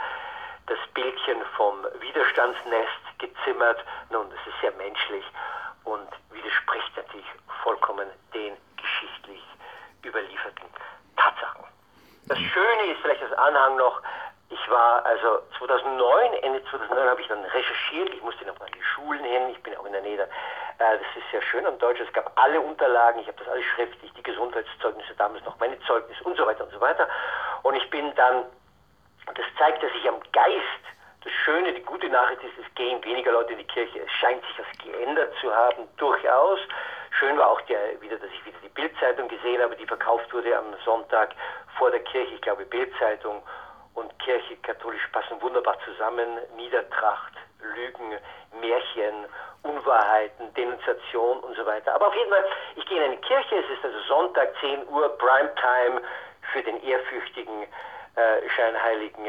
das 0.66 0.78
Bildchen 0.94 1.44
vom 1.56 1.84
Widerstandsnest 2.00 3.18
gezimmert. 3.18 3.84
Nun, 4.10 4.30
das 4.30 4.38
ist 4.46 4.60
sehr 4.60 4.72
menschlich 4.72 5.24
und 5.84 6.08
widerspricht 6.30 6.96
natürlich 6.96 7.26
vollkommen 7.62 8.08
den 8.32 8.56
geschichtlich 8.76 9.42
überlieferten 10.04 10.64
Tatsachen. 11.16 11.64
Das 12.26 12.38
Schöne 12.38 12.92
ist 12.92 13.00
vielleicht 13.02 13.22
das 13.22 13.32
Anhang 13.32 13.76
noch, 13.76 14.00
ich 14.50 14.70
war 14.70 15.06
also 15.06 15.40
2009, 15.58 16.34
Ende 16.42 16.62
2009 16.64 17.08
habe 17.08 17.20
ich 17.20 17.28
dann 17.28 17.44
recherchiert, 17.44 18.12
ich 18.12 18.22
musste 18.22 18.44
noch 18.44 18.60
an 18.60 18.66
die 18.74 18.82
Schulen 18.82 19.24
hin, 19.24 19.50
ich 19.50 19.62
bin 19.62 19.76
auch 19.76 19.86
in 19.86 19.92
der 19.92 20.02
Nähe. 20.02 20.22
Äh, 20.22 20.28
das 20.78 21.00
ist 21.16 21.30
sehr 21.30 21.42
schön 21.42 21.64
am 21.66 21.78
Deutsch, 21.78 22.00
es 22.00 22.12
gab 22.12 22.32
alle 22.34 22.60
Unterlagen, 22.60 23.20
ich 23.20 23.28
habe 23.28 23.38
das 23.38 23.48
alles 23.48 23.64
schriftlich, 23.76 24.12
die 24.12 24.22
Gesundheitszeugnisse 24.22 25.14
damals 25.16 25.44
noch, 25.44 25.58
meine 25.60 25.78
Zeugnisse 25.80 26.22
und 26.24 26.36
so 26.36 26.44
weiter 26.44 26.64
und 26.64 26.72
so 26.72 26.80
weiter. 26.80 27.08
Und 27.62 27.76
ich 27.76 27.88
bin 27.90 28.12
dann 28.16 28.44
das 29.34 29.46
zeigt, 29.58 29.82
dass 29.82 29.92
sich 29.92 30.08
am 30.08 30.20
Geist, 30.32 30.82
das 31.22 31.32
Schöne, 31.44 31.72
die 31.72 31.82
gute 31.82 32.08
Nachricht 32.08 32.42
ist, 32.42 32.58
es 32.58 32.74
gehen 32.74 33.04
weniger 33.04 33.32
Leute 33.32 33.52
in 33.52 33.58
die 33.58 33.66
Kirche. 33.66 34.00
Es 34.00 34.10
scheint 34.12 34.42
sich 34.46 34.58
was 34.58 34.78
geändert 34.84 35.32
zu 35.40 35.54
haben, 35.54 35.86
durchaus. 35.98 36.58
Schön 37.18 37.36
war 37.36 37.50
auch 37.50 37.60
der, 37.62 38.00
wieder, 38.00 38.16
dass 38.16 38.30
ich 38.30 38.44
wieder 38.46 38.58
die 38.62 38.68
Bildzeitung 38.70 39.28
gesehen 39.28 39.62
habe, 39.62 39.76
die 39.76 39.86
verkauft 39.86 40.32
wurde 40.32 40.56
am 40.56 40.74
Sonntag 40.84 41.34
vor 41.76 41.90
der 41.90 42.00
Kirche, 42.00 42.34
ich 42.34 42.40
glaube 42.40 42.64
Bildzeitung 42.64 43.42
und 44.00 44.18
Kirche 44.18 44.56
katholisch 44.62 45.06
passen 45.12 45.40
wunderbar 45.40 45.76
zusammen. 45.84 46.38
Niedertracht, 46.56 47.34
Lügen, 47.60 48.18
Märchen, 48.60 49.26
Unwahrheiten, 49.62 50.52
Denunziation 50.54 51.40
und 51.40 51.54
so 51.56 51.66
weiter. 51.66 51.94
Aber 51.94 52.08
auf 52.08 52.14
jeden 52.14 52.30
Fall, 52.30 52.44
ich 52.76 52.86
gehe 52.86 52.98
in 52.98 53.04
eine 53.04 53.16
Kirche, 53.18 53.56
es 53.56 53.78
ist 53.78 53.84
also 53.84 53.98
Sonntag, 54.08 54.52
10 54.60 54.88
Uhr, 54.88 55.08
Primetime 55.18 56.00
für 56.52 56.62
den 56.62 56.82
ehrfürchtigen 56.82 57.62
äh, 58.16 58.48
Scheinheiligen. 58.48 59.24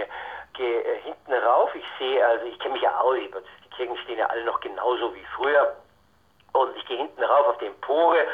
Gehe 0.54 0.82
äh, 0.82 1.02
hinten 1.02 1.34
rauf, 1.34 1.74
ich 1.76 1.86
sehe, 2.00 2.26
also 2.26 2.46
ich 2.46 2.58
kenne 2.60 2.74
mich 2.74 2.84
ja 2.84 3.00
auch, 3.00 3.14
die 3.14 3.70
Kirchen 3.76 3.98
stehen 3.98 4.20
ja 4.20 4.28
alle 4.28 4.44
noch 4.46 4.60
genauso 4.62 5.14
wie 5.14 5.26
früher. 5.36 5.76
Und 6.54 6.76
ich 6.78 6.86
gehe 6.86 6.98
hinten 6.98 7.24
rauf 7.24 7.48
auf 7.48 7.58
die 7.60 7.68
Empore, 7.68 8.26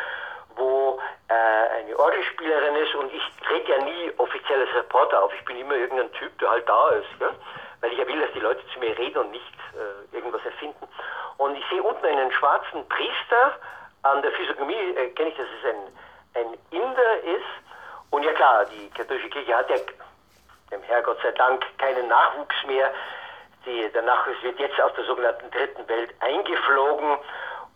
wo 0.57 0.99
äh, 1.29 1.33
eine 1.33 1.97
Orgelspielerin 1.97 2.75
ist 2.75 2.95
und 2.95 3.13
ich 3.13 3.23
trete 3.45 3.71
ja 3.71 3.81
nie 3.83 4.11
offizielles 4.17 4.73
Reporter 4.75 5.23
auf. 5.23 5.33
Ich 5.33 5.45
bin 5.45 5.57
immer 5.57 5.75
irgendein 5.75 6.11
Typ, 6.13 6.37
der 6.39 6.49
halt 6.49 6.67
da 6.67 6.89
ist. 6.89 7.19
Gell? 7.19 7.33
Weil 7.81 7.91
ich 7.91 7.99
ja 7.99 8.07
will, 8.07 8.19
dass 8.19 8.31
die 8.33 8.39
Leute 8.39 8.61
zu 8.73 8.79
mir 8.79 8.97
reden 8.97 9.17
und 9.19 9.31
nicht 9.31 9.53
äh, 9.73 10.15
irgendwas 10.15 10.43
erfinden. 10.45 10.87
Und 11.37 11.55
ich 11.55 11.63
sehe 11.69 11.81
unten 11.81 12.05
einen 12.05 12.31
schwarzen 12.31 12.87
Priester 12.89 13.53
an 14.03 14.21
der 14.21 14.31
Physiognomie, 14.31 14.95
äh, 14.95 15.09
kenne 15.11 15.29
ich, 15.29 15.37
dass 15.37 15.47
es 15.59 15.69
ein, 15.69 16.43
ein 16.43 16.57
Inder 16.71 17.17
ist. 17.23 17.45
Und 18.09 18.23
ja 18.23 18.33
klar, 18.33 18.65
die 18.65 18.89
katholische 18.91 19.29
Kirche 19.29 19.55
hat 19.55 19.69
ja 19.69 19.75
dem 20.71 20.81
Herr 20.83 21.01
Gott 21.01 21.19
sei 21.21 21.31
Dank 21.31 21.65
keinen 21.77 22.07
Nachwuchs 22.07 22.55
mehr. 22.65 22.91
Die, 23.65 23.89
der 23.91 24.01
Nachwuchs 24.01 24.41
wird 24.43 24.59
jetzt 24.59 24.79
aus 24.81 24.93
der 24.95 25.05
sogenannten 25.05 25.49
Dritten 25.51 25.87
Welt 25.87 26.13
eingeflogen. 26.19 27.17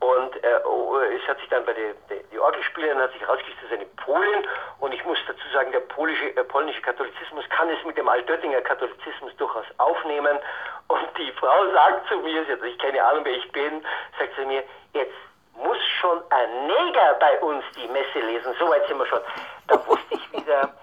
Und 0.02 0.44
äh, 0.44 0.60
oh, 0.66 0.98
es 0.98 1.28
hat 1.28 1.40
sich 1.40 1.50
dann 1.50 1.64
bei 1.64 1.74
der 1.74 1.94
die 2.32 2.40
Orgelspielerin 2.40 2.98
hat 2.98 3.12
sich 3.12 3.22
herausgestellt, 3.22 3.58
das 3.62 3.72
ist 3.72 3.78
eine 3.78 3.86
Polin. 4.04 4.48
Und 4.80 4.94
ich 4.94 5.06
muss 5.06 5.20
dazu 5.28 5.48
sagen, 5.54 5.72
der 5.72 5.82
polische, 5.82 6.36
äh, 6.36 6.44
polnische 6.44 6.82
Katholizismus 6.82 7.46
kann 7.50 7.70
es 7.70 7.84
mit 7.86 7.98
dem 7.98 8.10
Altöttinger 8.10 8.62
Katholizismus 8.62 9.36
durchaus 9.38 9.66
aufnehmen. 9.78 10.40
Und 10.88 11.08
die 11.18 11.32
Frau 11.34 11.72
sagt 11.72 12.08
zu 12.08 12.18
mir, 12.18 12.44
sie 12.46 12.52
hat 12.54 12.60
natürlich 12.60 12.80
keine 12.80 13.04
Ahnung, 13.04 13.26
wer 13.26 13.34
ich 13.34 13.52
bin, 13.52 13.86
sagt 14.18 14.36
sie 14.38 14.46
mir, 14.46 14.64
jetzt 14.94 15.14
muss 15.56 15.78
schon 16.00 16.20
ein 16.32 16.68
Neger 16.68 17.16
bei 17.20 17.40
uns 17.42 17.64
die 17.76 17.88
Messe 17.90 18.20
lesen. 18.20 18.54
So 18.58 18.70
weit 18.70 18.88
sind 18.88 18.98
wir 18.98 19.06
schon. 19.06 19.22
Da 19.68 19.88
wusste 19.88 20.16
ich 20.16 20.32
wieder, 20.34 20.74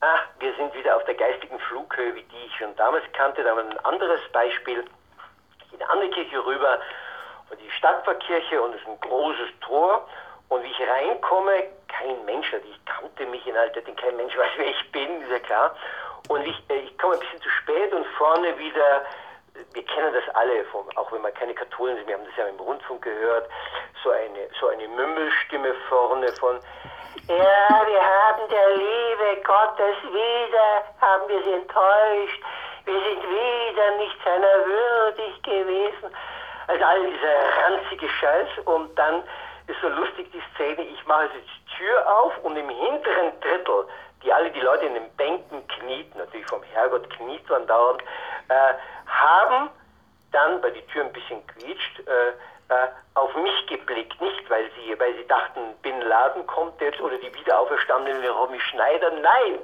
ah, 0.00 0.18
wir 0.38 0.54
sind 0.54 0.72
wieder 0.74 0.96
auf 0.96 1.04
der 1.04 1.14
geistigen 1.14 1.58
Flughöhe, 1.58 2.14
wie 2.14 2.22
die 2.22 2.46
ich 2.46 2.56
schon 2.56 2.74
damals 2.76 3.04
kannte. 3.12 3.42
Da 3.42 3.50
haben 3.50 3.68
wir 3.68 3.76
ein 3.76 3.84
anderes 3.84 4.20
Beispiel. 4.32 4.84
Ich 5.66 5.72
in 5.74 5.82
eine 5.82 5.90
andere 5.90 6.10
Kirche 6.10 6.44
rüber 6.44 6.78
die 7.56 7.70
Stadtpfarrkirche 7.70 8.60
und 8.60 8.74
es 8.74 8.80
ist 8.80 8.88
ein 8.88 9.00
großes 9.00 9.48
Tor. 9.60 10.06
Und 10.48 10.62
wie 10.62 10.70
ich 10.70 10.88
reinkomme, 10.88 11.64
kein 11.88 12.24
Mensch, 12.24 12.52
also 12.52 12.66
ich 12.68 12.84
kannte 12.84 13.24
mich 13.26 13.46
in 13.46 13.56
Altötting, 13.56 13.96
kein 13.96 14.16
Mensch 14.16 14.36
weiß, 14.38 14.50
wer 14.56 14.66
ich 14.66 14.92
bin, 14.92 15.22
ist 15.22 15.30
ja 15.30 15.38
klar. 15.38 15.74
Und 16.28 16.46
ich, 16.46 16.56
äh, 16.68 16.80
ich 16.80 16.98
komme 16.98 17.14
ein 17.14 17.20
bisschen 17.20 17.40
zu 17.40 17.48
spät 17.48 17.92
und 17.92 18.06
vorne 18.18 18.56
wieder, 18.58 19.04
wir 19.72 19.84
kennen 19.84 20.12
das 20.14 20.34
alle, 20.34 20.64
vom, 20.66 20.88
auch 20.96 21.10
wenn 21.12 21.22
wir 21.22 21.30
keine 21.30 21.54
Katholen 21.54 21.96
sind, 21.96 22.06
wir 22.06 22.14
haben 22.14 22.24
das 22.24 22.36
ja 22.36 22.46
im 22.46 22.60
Rundfunk 22.60 23.02
gehört, 23.02 23.48
so 24.02 24.10
eine, 24.10 24.48
so 24.60 24.68
eine 24.68 24.88
Mümmelstimme 24.88 25.74
vorne 25.88 26.28
von, 26.32 26.58
ja, 27.28 27.86
wir 27.86 28.02
haben 28.02 28.48
der 28.50 28.76
Liebe 28.76 29.42
Gottes 29.44 29.96
wieder, 30.04 30.84
haben 31.00 31.28
wir 31.28 31.42
sie 31.42 31.52
enttäuscht, 31.52 32.42
wir 32.84 33.00
sind 33.00 33.22
wieder 33.22 33.96
nicht 33.98 34.16
seiner 34.24 34.66
würdig 34.66 35.42
gewesen. 35.42 36.16
Also 36.66 36.84
all 36.84 37.06
dieser 37.06 37.64
ranzige 37.64 38.08
Scheiß 38.08 38.48
und 38.64 38.96
dann 38.98 39.22
ist 39.66 39.80
so 39.80 39.88
lustig 39.88 40.30
die 40.32 40.42
Szene, 40.54 40.82
ich 40.82 41.06
mache 41.06 41.22
also 41.22 41.34
die 41.34 41.76
Tür 41.76 42.18
auf 42.18 42.36
und 42.42 42.56
im 42.56 42.68
hinteren 42.68 43.40
Drittel, 43.40 43.86
die 44.22 44.32
alle 44.32 44.50
die 44.50 44.60
Leute 44.60 44.86
in 44.86 44.94
den 44.94 45.10
Bänken 45.16 45.66
knieten, 45.68 46.18
natürlich 46.18 46.46
vom 46.46 46.62
Herrgott 46.62 47.08
kniet 47.10 47.48
man 47.48 47.66
dauernd, 47.66 48.02
äh, 48.48 48.74
haben 49.06 49.70
dann, 50.32 50.62
weil 50.62 50.72
die 50.72 50.86
Tür 50.86 51.04
ein 51.04 51.12
bisschen 51.12 51.46
quietscht, 51.46 52.00
äh, 52.06 52.30
äh, 52.72 52.88
auf 53.14 53.34
mich 53.36 53.66
geblickt, 53.66 54.18
nicht 54.20 54.48
weil 54.48 54.70
sie, 54.76 54.98
weil 54.98 55.14
sie 55.16 55.26
dachten, 55.26 55.60
Bin 55.82 56.00
Laden 56.00 56.46
kommt 56.46 56.80
jetzt 56.80 57.00
oder 57.00 57.18
die 57.18 57.34
wiederauferstandene 57.34 58.30
Romy 58.30 58.58
Schneider, 58.60 59.10
nein, 59.10 59.58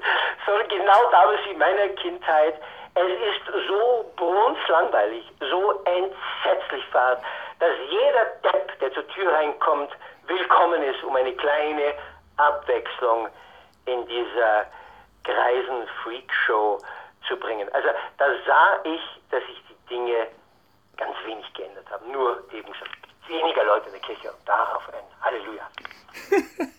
sondern 0.45 0.69
genau 0.69 1.11
damals 1.11 1.41
in 1.51 1.59
meiner 1.59 1.89
Kindheit 1.89 2.61
es 3.07 3.37
ist 3.37 3.69
so 3.69 4.13
brunzlangweilig, 4.17 5.25
so 5.41 5.83
entsetzlich 5.85 6.85
fad, 6.91 7.23
dass 7.61 7.73
jeder 7.91 8.25
Depp, 8.43 8.79
der 8.81 8.93
zur 8.93 9.07
Tür 9.09 9.33
reinkommt, 9.33 9.91
willkommen 10.27 10.83
ist, 10.83 11.03
um 11.05 11.15
eine 11.17 11.33
kleine 11.35 11.95
Abwechslung 12.37 13.29
in 13.87 14.07
dieser 14.07 14.67
greisen 15.25 15.87
Freakshow 16.03 16.79
zu 17.27 17.37
bringen. 17.37 17.69
Also 17.73 17.89
da 18.19 18.27
sah 18.47 18.79
ich, 18.85 19.01
dass 19.31 19.45
sich 19.47 19.63
die 19.69 19.95
Dinge 19.95 20.29
ganz 20.97 21.15
wenig 21.25 21.53
geändert 21.55 21.91
haben. 21.91 22.11
Nur 22.11 22.43
eben 22.53 22.73
weniger 23.29 23.65
Leute 23.65 23.87
in 23.87 23.93
der 23.93 24.01
Kirche 24.01 24.31
und 24.31 24.49
darauf 24.49 24.83
ein 24.89 25.05
Halleluja. 25.23 25.69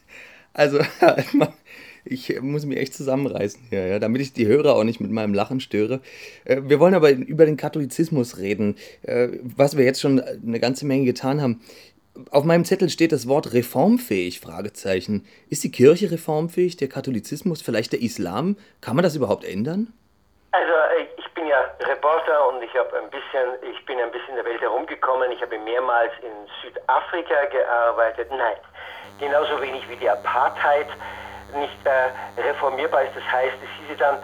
also 0.53 0.79
ich 2.05 2.41
muss 2.41 2.65
mich 2.65 2.77
echt 2.77 2.93
zusammenreißen 2.93 3.61
hier, 3.69 3.87
ja, 3.87 3.99
damit 3.99 4.21
ich 4.21 4.33
die 4.33 4.47
Hörer 4.47 4.75
auch 4.75 4.83
nicht 4.83 4.99
mit 4.99 5.11
meinem 5.11 5.33
Lachen 5.33 5.59
störe. 5.59 6.01
Äh, 6.45 6.61
wir 6.63 6.79
wollen 6.79 6.93
aber 6.93 7.11
über 7.11 7.45
den 7.45 7.57
Katholizismus 7.57 8.37
reden, 8.37 8.75
äh, 9.03 9.29
was 9.41 9.77
wir 9.77 9.85
jetzt 9.85 10.01
schon 10.01 10.19
eine 10.21 10.59
ganze 10.59 10.85
Menge 10.85 11.05
getan 11.05 11.41
haben. 11.41 11.61
Auf 12.31 12.43
meinem 12.43 12.65
Zettel 12.65 12.89
steht 12.89 13.11
das 13.11 13.27
Wort 13.27 13.53
reformfähig, 13.53 14.41
Fragezeichen. 14.41 15.25
Ist 15.49 15.63
die 15.63 15.71
Kirche 15.71 16.11
reformfähig, 16.11 16.75
der 16.75 16.89
Katholizismus, 16.89 17.61
vielleicht 17.61 17.93
der 17.93 18.01
Islam? 18.01 18.57
Kann 18.81 18.95
man 18.95 19.03
das 19.03 19.15
überhaupt 19.15 19.45
ändern? 19.45 19.93
Also 20.51 20.73
äh, 20.73 21.05
ich 21.17 21.33
bin 21.33 21.47
ja 21.47 21.59
Reporter 21.79 22.49
und 22.49 22.63
ich 22.63 22.73
habe 22.75 22.89
ein 22.97 23.09
bisschen, 23.09 23.71
ich 23.71 23.85
bin 23.85 23.99
ein 23.99 24.11
bisschen 24.11 24.29
in 24.29 24.35
der 24.35 24.45
Welt 24.45 24.61
herumgekommen. 24.61 25.31
Ich 25.31 25.41
habe 25.41 25.57
mehrmals 25.59 26.11
in 26.21 26.33
Südafrika 26.61 27.45
gearbeitet. 27.51 28.27
Nein, 28.31 28.57
genauso 29.19 29.61
wenig 29.61 29.87
wie 29.89 29.95
die 29.95 30.09
Apartheid 30.09 30.87
nicht 31.55 31.77
äh, 31.85 32.41
reformierbar 32.41 33.03
ist. 33.03 33.15
Das 33.15 33.31
heißt, 33.31 33.55
es 33.63 33.69
hieße 33.79 33.97
dann, 33.97 34.17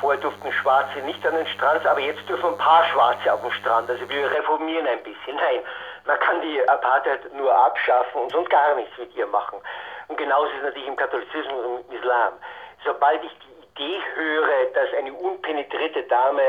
vorher 0.00 0.20
durften 0.20 0.50
Schwarze 0.52 0.98
nicht 1.00 1.24
an 1.26 1.34
den 1.34 1.46
Strand, 1.48 1.86
aber 1.86 2.00
jetzt 2.00 2.26
dürfen 2.28 2.46
ein 2.46 2.58
paar 2.58 2.84
Schwarze 2.86 3.32
auf 3.32 3.42
den 3.42 3.52
Strand. 3.52 3.90
Also 3.90 4.08
wir 4.08 4.30
reformieren 4.30 4.86
ein 4.86 5.02
bisschen. 5.02 5.36
Nein, 5.36 5.60
man 6.06 6.18
kann 6.20 6.40
die 6.40 6.66
Apartheid 6.68 7.20
nur 7.34 7.54
abschaffen 7.54 8.22
und 8.22 8.32
sonst 8.32 8.50
gar 8.50 8.74
nichts 8.74 8.96
mit 8.98 9.14
ihr 9.14 9.26
machen. 9.26 9.58
Und 10.08 10.16
genauso 10.16 10.46
ist 10.48 10.56
es 10.58 10.62
natürlich 10.64 10.88
im 10.88 10.96
Katholizismus 10.96 11.64
und 11.64 11.90
im 11.90 11.96
Islam. 11.98 12.32
Sobald 12.84 13.22
ich 13.22 13.30
die 13.76 13.82
Idee 13.82 14.00
höre, 14.14 14.66
dass 14.74 14.92
eine 14.98 15.12
unpenetrierte 15.12 16.02
Dame 16.04 16.42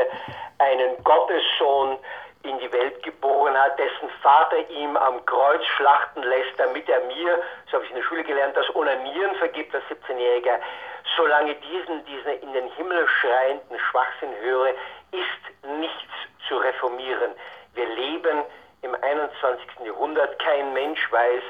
einen 0.58 1.02
Gottessohn 1.04 1.98
in 2.42 2.58
die 2.58 2.72
Welt 2.72 3.02
geboren 3.02 3.56
hat, 3.56 3.78
dessen 3.78 4.08
Vater 4.20 4.68
ihm 4.70 4.96
am 4.96 5.24
Kreuz 5.26 5.64
schlachten 5.76 6.22
lässt, 6.22 6.58
damit 6.58 6.88
er 6.88 7.00
mir, 7.06 7.40
so 7.66 7.74
habe 7.74 7.84
ich 7.84 7.90
in 7.90 7.96
der 7.96 8.02
Schule 8.04 8.24
gelernt, 8.24 8.56
das 8.56 8.74
Onanieren 8.74 9.34
vergibt 9.36 9.74
als 9.74 9.84
17-Jähriger. 9.84 10.58
Solange 11.16 11.54
diesen, 11.54 12.04
diesen 12.06 12.40
in 12.40 12.52
den 12.52 12.68
Himmel 12.72 13.06
schreienden 13.08 13.78
Schwachsinn 13.78 14.34
höre, 14.40 14.70
ist 15.12 15.68
nichts 15.78 16.12
zu 16.48 16.56
reformieren. 16.56 17.32
Wir 17.74 17.86
leben 17.86 18.42
im 18.82 18.94
21. 19.00 19.66
Jahrhundert. 19.84 20.38
Kein 20.38 20.72
Mensch 20.72 21.10
weiß, 21.12 21.42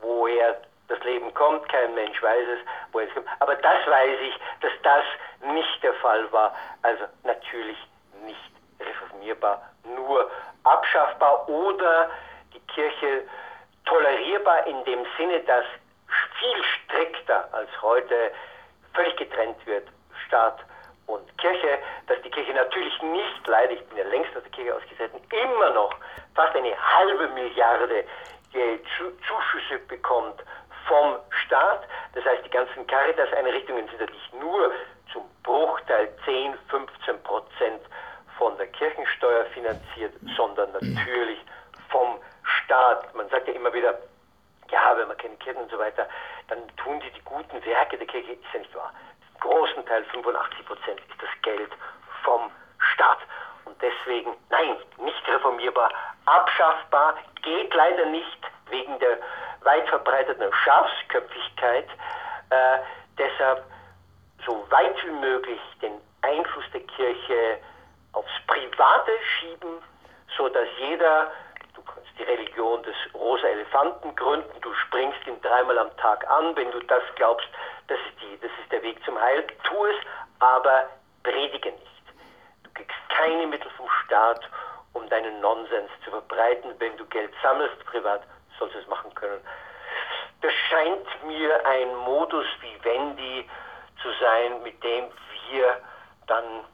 woher 0.00 0.60
das 0.88 1.02
Leben 1.04 1.32
kommt. 1.34 1.68
Kein 1.68 1.94
Mensch 1.94 2.22
weiß 2.22 2.46
es, 2.54 2.60
woher 2.92 3.08
es 3.08 3.14
kommt. 3.14 3.26
Aber 3.40 3.56
das 3.56 3.86
weiß 3.86 4.18
ich, 4.20 4.38
dass 4.60 4.72
das 4.82 5.04
nicht 5.52 5.82
der 5.82 5.94
Fall 5.94 6.30
war. 6.32 6.54
Also 6.82 7.04
natürlich 7.24 7.78
nicht 8.24 8.52
reformierbar 8.80 9.62
nur 9.94 10.30
abschaffbar 10.64 11.48
oder 11.48 12.10
die 12.54 12.60
Kirche 12.72 13.24
tolerierbar 13.84 14.66
in 14.66 14.84
dem 14.84 15.06
Sinne, 15.16 15.40
dass 15.40 15.64
viel 16.38 16.64
strikter 16.64 17.48
als 17.52 17.70
heute 17.82 18.32
völlig 18.94 19.16
getrennt 19.16 19.64
wird, 19.66 19.86
Staat 20.26 20.58
und 21.06 21.38
Kirche, 21.38 21.78
dass 22.06 22.20
die 22.22 22.30
Kirche 22.30 22.52
natürlich 22.52 23.00
nicht 23.02 23.46
leider, 23.46 23.72
ich 23.72 23.84
bin 23.86 23.98
ja 23.98 24.04
längst 24.04 24.36
aus 24.36 24.42
der 24.42 24.52
Kirche 24.52 24.74
ausgetreten, 24.74 25.20
immer 25.30 25.70
noch 25.70 25.94
fast 26.34 26.54
eine 26.54 26.74
halbe 26.76 27.28
Milliarde 27.28 28.04
Zuschüsse 29.26 29.78
bekommt 29.88 30.42
vom 30.86 31.16
Staat. 31.44 31.82
Das 32.14 32.24
heißt, 32.24 32.44
die 32.44 32.50
ganzen 32.50 32.86
Caritas-Einrichtungen 32.86 33.86
sind 33.88 34.00
natürlich 34.00 34.32
nur 34.40 34.72
zum 35.12 35.22
Bruchteil 35.42 36.08
10, 36.24 36.54
15 36.68 37.22
Prozent 37.22 37.82
von 38.38 38.56
der 38.56 38.68
Kirchensteuer 38.68 39.44
finanziert, 39.46 40.14
sondern 40.36 40.70
natürlich 40.72 41.38
vom 41.90 42.18
Staat. 42.44 43.14
Man 43.14 43.28
sagt 43.28 43.48
ja 43.48 43.54
immer 43.54 43.72
wieder, 43.72 43.98
ja, 44.70 44.96
wenn 44.96 45.08
man 45.08 45.16
keine 45.16 45.36
Kirchen 45.36 45.62
und 45.62 45.70
so 45.70 45.78
weiter, 45.78 46.08
dann 46.48 46.58
tun 46.76 47.00
die 47.00 47.10
die 47.10 47.24
guten 47.24 47.64
Werke 47.64 47.98
der 47.98 48.06
Kirche, 48.06 48.32
ist 48.32 48.42
ja 48.52 48.60
nicht 48.60 48.74
wahr. 48.74 48.92
Im 49.34 49.40
großen 49.40 49.84
Teil, 49.86 50.04
85 50.04 50.66
Prozent, 50.66 51.00
ist 51.00 51.20
das 51.20 51.42
Geld 51.42 51.70
vom 52.22 52.50
Staat. 52.94 53.18
Und 53.64 53.76
deswegen, 53.82 54.36
nein, 54.50 54.76
nicht 54.98 55.28
reformierbar, 55.28 55.90
abschaffbar, 56.26 57.16
geht 57.42 57.74
leider 57.74 58.06
nicht 58.06 58.38
wegen 58.70 58.98
der 58.98 59.18
weit 59.62 59.88
verbreiteten 59.88 60.52
Schafsköpfigkeit. 60.64 61.88
Äh, 62.50 62.78
deshalb 63.18 63.64
so 64.46 64.66
weit 64.70 64.96
wie 65.04 65.10
möglich 65.10 65.60
den 65.82 65.92
Einfluss 66.22 66.64
der 66.72 66.80
Kirche 66.82 67.58
aufs 68.12 68.32
Private 68.46 69.12
schieben, 69.38 69.82
so 70.36 70.48
dass 70.48 70.68
jeder, 70.78 71.30
du 71.74 71.82
kannst 71.82 72.08
die 72.18 72.22
Religion 72.24 72.82
des 72.82 72.94
rosa 73.14 73.46
Elefanten 73.46 74.14
gründen, 74.16 74.60
du 74.60 74.72
springst 74.74 75.26
ihn 75.26 75.40
dreimal 75.42 75.78
am 75.78 75.96
Tag 75.96 76.28
an, 76.30 76.56
wenn 76.56 76.70
du 76.70 76.80
das 76.80 77.02
glaubst, 77.16 77.48
das 77.88 77.98
ist, 77.98 78.20
die, 78.20 78.38
das 78.40 78.50
ist 78.62 78.72
der 78.72 78.82
Weg 78.82 79.02
zum 79.04 79.20
Heil, 79.20 79.46
tu 79.64 79.86
es, 79.86 79.96
aber 80.40 80.88
predige 81.22 81.70
nicht. 81.72 82.02
Du 82.64 82.70
kriegst 82.74 82.96
keine 83.08 83.46
Mittel 83.46 83.70
vom 83.76 83.88
Staat, 84.04 84.40
um 84.92 85.08
deinen 85.08 85.40
Nonsens 85.40 85.90
zu 86.04 86.10
verbreiten. 86.10 86.74
Wenn 86.78 86.96
du 86.96 87.04
Geld 87.06 87.32
sammelst 87.42 87.84
privat, 87.86 88.22
sollst 88.58 88.74
du 88.74 88.78
es 88.80 88.86
machen 88.88 89.14
können. 89.14 89.40
Das 90.40 90.52
scheint 90.68 91.24
mir 91.24 91.66
ein 91.66 91.94
Modus 91.96 92.46
vivendi 92.60 93.48
zu 94.02 94.08
sein, 94.20 94.62
mit 94.62 94.82
dem 94.84 95.04
wir 95.50 95.80
dann 96.26 96.64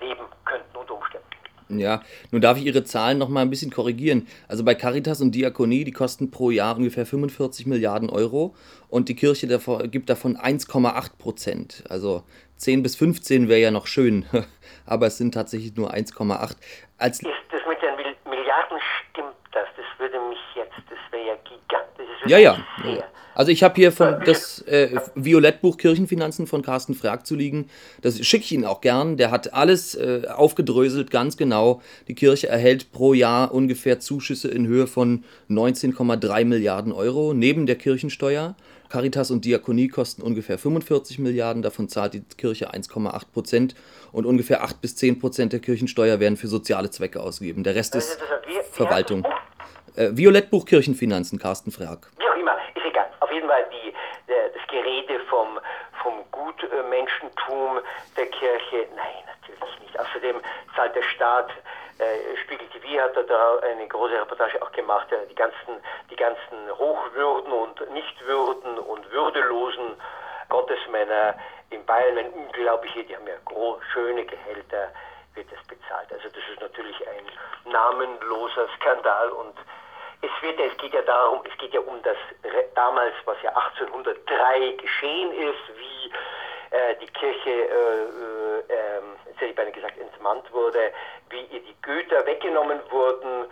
leben 0.00 0.24
könnten 0.44 0.76
unter 0.76 0.94
Umständen. 0.94 1.26
Ja, 1.68 2.02
nun 2.30 2.40
darf 2.40 2.58
ich 2.58 2.64
Ihre 2.64 2.84
Zahlen 2.84 3.18
noch 3.18 3.28
mal 3.28 3.42
ein 3.42 3.50
bisschen 3.50 3.72
korrigieren. 3.72 4.28
Also 4.46 4.64
bei 4.64 4.74
Caritas 4.76 5.20
und 5.20 5.34
Diakonie, 5.34 5.82
die 5.84 5.92
kosten 5.92 6.30
pro 6.30 6.50
Jahr 6.50 6.76
ungefähr 6.76 7.06
45 7.06 7.66
Milliarden 7.66 8.08
Euro 8.08 8.54
und 8.88 9.08
die 9.08 9.16
Kirche 9.16 9.48
davor, 9.48 9.82
gibt 9.88 10.08
davon 10.08 10.36
1,8 10.36 11.18
Prozent. 11.18 11.84
Also 11.88 12.22
10 12.56 12.82
bis 12.84 12.94
15 12.96 13.48
wäre 13.48 13.60
ja 13.60 13.70
noch 13.72 13.88
schön, 13.88 14.26
aber 14.86 15.06
es 15.06 15.18
sind 15.18 15.34
tatsächlich 15.34 15.74
nur 15.76 15.92
1,8. 15.92 16.56
Als 16.98 17.20
Ist 17.20 17.28
das 17.50 17.60
mit 17.68 17.82
den 17.82 18.30
Milliarden 18.30 18.78
stimmt 19.10 19.34
das? 19.52 19.66
Das 19.76 19.86
würde 19.98 20.20
mich 20.28 20.38
jetzt, 20.54 20.76
das 20.88 20.98
wäre 21.10 21.26
ja 21.26 21.34
gigantisch. 21.44 21.85
Ja, 22.28 22.38
ja. 22.38 22.58
Also 23.36 23.52
ich 23.52 23.62
habe 23.62 23.74
hier 23.74 23.92
von 23.92 24.16
das 24.24 24.62
äh, 24.62 24.98
Violettbuch 25.14 25.76
Kirchenfinanzen 25.76 26.46
von 26.46 26.62
Carsten 26.62 26.94
Frag 26.94 27.26
zu 27.26 27.34
liegen. 27.34 27.68
Das 28.00 28.18
schicke 28.24 28.44
ich 28.44 28.52
Ihnen 28.52 28.64
auch 28.64 28.80
gern. 28.80 29.18
Der 29.18 29.30
hat 29.30 29.52
alles 29.52 29.94
äh, 29.94 30.22
aufgedröselt, 30.34 31.10
ganz 31.10 31.36
genau. 31.36 31.82
Die 32.08 32.14
Kirche 32.14 32.48
erhält 32.48 32.92
pro 32.92 33.12
Jahr 33.12 33.52
ungefähr 33.52 34.00
Zuschüsse 34.00 34.48
in 34.48 34.66
Höhe 34.66 34.86
von 34.86 35.24
19,3 35.50 36.46
Milliarden 36.46 36.92
Euro 36.92 37.34
neben 37.34 37.66
der 37.66 37.76
Kirchensteuer. 37.76 38.56
Caritas 38.88 39.30
und 39.30 39.44
Diakonie 39.44 39.88
kosten 39.88 40.22
ungefähr 40.22 40.56
45 40.56 41.18
Milliarden, 41.18 41.60
davon 41.60 41.88
zahlt 41.90 42.14
die 42.14 42.22
Kirche 42.38 42.72
1,8 42.72 43.22
Prozent 43.34 43.74
und 44.12 44.24
ungefähr 44.24 44.62
8 44.62 44.80
bis 44.80 44.96
10 44.96 45.18
Prozent 45.18 45.52
der 45.52 45.60
Kirchensteuer 45.60 46.20
werden 46.20 46.36
für 46.36 46.48
soziale 46.48 46.88
Zwecke 46.88 47.20
ausgegeben. 47.20 47.64
Der 47.64 47.74
Rest 47.74 47.96
ist 47.96 48.18
Verwaltung. 48.70 49.26
Äh, 49.96 50.16
Violettbuch 50.16 50.66
Kirchenfinanzen, 50.66 51.38
Carsten 51.38 51.70
Frag. 51.70 52.10
Wie 52.18 52.28
auch 52.28 52.36
immer, 52.36 52.56
ist 52.74 52.84
egal. 52.84 53.08
Auf 53.20 53.32
jeden 53.32 53.48
Fall 53.48 53.64
die, 53.72 53.94
der, 54.28 54.50
das 54.50 54.66
Gerede 54.68 55.20
vom, 55.30 55.58
vom 56.02 56.24
Gutmenschentum 56.30 57.80
der 58.16 58.26
Kirche, 58.26 58.86
nein, 58.94 59.24
natürlich 59.26 59.80
nicht. 59.80 59.98
Außerdem 59.98 60.36
zahlt 60.74 60.94
der 60.94 61.02
Staat 61.02 61.50
äh, 61.98 62.36
Spiegel 62.44 62.68
TV 62.68 63.02
hat 63.02 63.16
da 63.16 63.58
eine 63.60 63.88
große 63.88 64.20
Reportage 64.20 64.60
auch 64.60 64.70
gemacht, 64.72 65.10
äh, 65.12 65.26
die 65.30 65.34
ganzen, 65.34 65.80
die 66.10 66.16
ganzen 66.16 66.70
Hochwürden 66.76 67.52
und 67.52 67.90
Nichtwürden 67.90 68.78
und 68.78 69.10
würdelosen 69.10 69.96
Gottesmänner 70.50 71.34
in 71.70 71.84
Bayern, 71.86 72.18
ein 72.18 72.30
unglaubliche, 72.32 73.02
die 73.04 73.16
haben 73.16 73.26
ja 73.26 73.34
groß, 73.46 73.82
schöne 73.92 74.26
Gehälter, 74.26 74.92
wird 75.34 75.50
das 75.50 75.64
bezahlt. 75.66 76.12
Also 76.12 76.28
das 76.28 76.44
ist 76.52 76.60
natürlich 76.60 76.96
ein 77.08 77.72
namenloser 77.72 78.68
Skandal 78.76 79.30
und 79.30 79.54
es 80.36 80.42
wird, 80.42 80.60
es 80.60 80.76
geht 80.78 80.94
ja 80.94 81.02
darum, 81.02 81.40
es 81.50 81.56
geht 81.58 81.72
ja 81.72 81.80
um 81.80 82.02
das 82.02 82.16
damals, 82.74 83.14
was 83.24 83.36
ja 83.42 83.50
1803 83.50 84.72
geschehen 84.72 85.32
ist, 85.32 85.76
wie 85.76 86.76
äh, 86.76 86.94
die 87.00 87.06
Kirche, 87.06 87.50
äh, 87.50 87.64
äh, 87.72 88.58
ähm, 88.68 89.16
jetzt 89.26 89.36
hätte 89.36 89.50
ich 89.50 89.56
beinahe 89.56 89.72
gesagt, 89.72 89.98
entmannt 89.98 90.52
wurde, 90.52 90.92
wie 91.30 91.42
ihr 91.44 91.60
die 91.60 91.76
Güter 91.82 92.26
weggenommen 92.26 92.80
wurden. 92.90 93.46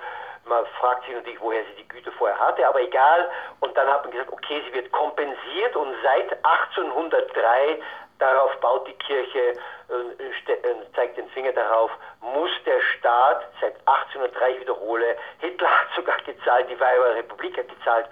Man 0.45 0.67
fragt 0.79 1.07
sich 1.07 1.15
natürlich, 1.15 1.41
woher 1.41 1.65
sie 1.65 1.83
die 1.83 1.89
Güter 1.89 2.13
vorher 2.13 2.39
hatte, 2.39 2.67
aber 2.69 2.83
egal. 2.83 3.31
Und 3.61 3.75
dann 3.77 3.89
hat 3.89 4.03
man 4.03 4.11
gesagt, 4.11 4.33
okay, 4.33 4.63
sie 4.67 4.75
wird 4.75 4.93
kompensiert 4.93 5.77
und 5.77 5.95
seit 6.03 6.33
1803 6.45 7.81
Darauf 8.19 8.59
baut 8.61 8.87
die 8.87 8.95
Kirche, 8.95 9.59
äh, 9.89 10.93
zeigt 10.95 11.17
den 11.17 11.29
Finger 11.31 11.53
darauf, 11.53 11.91
muss 12.21 12.51
der 12.65 12.81
Staat, 12.97 13.45
seit 13.61 13.75
1803 13.87 14.51
ich 14.53 14.61
wiederhole, 14.61 15.17
Hitler 15.39 15.69
hat 15.69 15.89
sogar 15.97 16.17
gezahlt, 16.19 16.71
die 16.71 16.79
Weimarer 16.79 17.17
Republik 17.17 17.59
hat 17.59 17.69
gezahlt 17.69 18.07